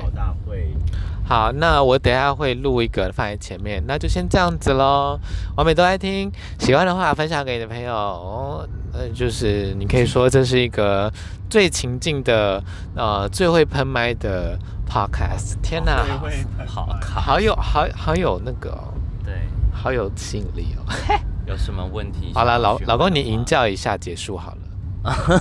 [1.31, 5.17] 好，那我等下会录一个放在前面，那就先这样子喽。
[5.55, 6.29] 完美都爱听，
[6.59, 7.95] 喜欢的话分享给你的朋友。
[7.95, 11.09] 哦，呃，就是你可以说这是一个
[11.49, 12.61] 最情境的，
[12.97, 15.55] 呃，最会喷麦的 podcast。
[15.63, 16.03] 天哪，
[16.67, 18.77] 好好好有好好有那个，
[19.23, 19.33] 对，
[19.71, 20.83] 好有吸引力哦。
[21.47, 22.33] 有什么问题？
[22.33, 25.39] 好了，老老公你营教一下，结束好了。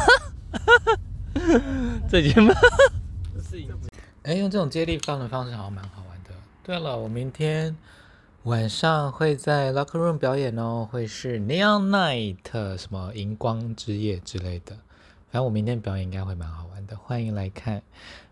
[2.08, 2.54] 再见吧。
[4.22, 6.30] 哎，用这种接力棒的方式好像蛮好玩的。
[6.62, 7.74] 对了，我明天
[8.42, 14.76] 晚上会在 Locker Room 表演哦，会是 Neon Night 什么荧光之夜之类的。
[15.30, 17.82] 反正我明天表演应该会蛮好玩的，欢迎来看。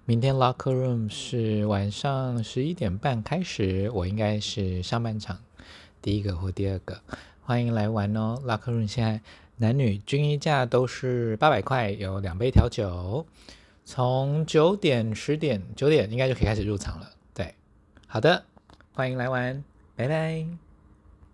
[0.05, 5.39] 明天 Locker Room 是晚上十一点半开始，我应该是上半场
[6.03, 7.01] 第一个或第二个，
[7.43, 8.39] 欢迎来玩哦。
[8.45, 9.23] Locker Room 现在
[9.57, 13.25] 男女均一价都是八百块，有两杯调酒，
[13.91, 17.11] 从九点、十点、九点应该就可以开始入场了。
[17.33, 17.55] 对，
[18.07, 18.45] 好的，
[18.93, 19.65] 欢迎来玩，
[19.97, 20.68] 拜拜。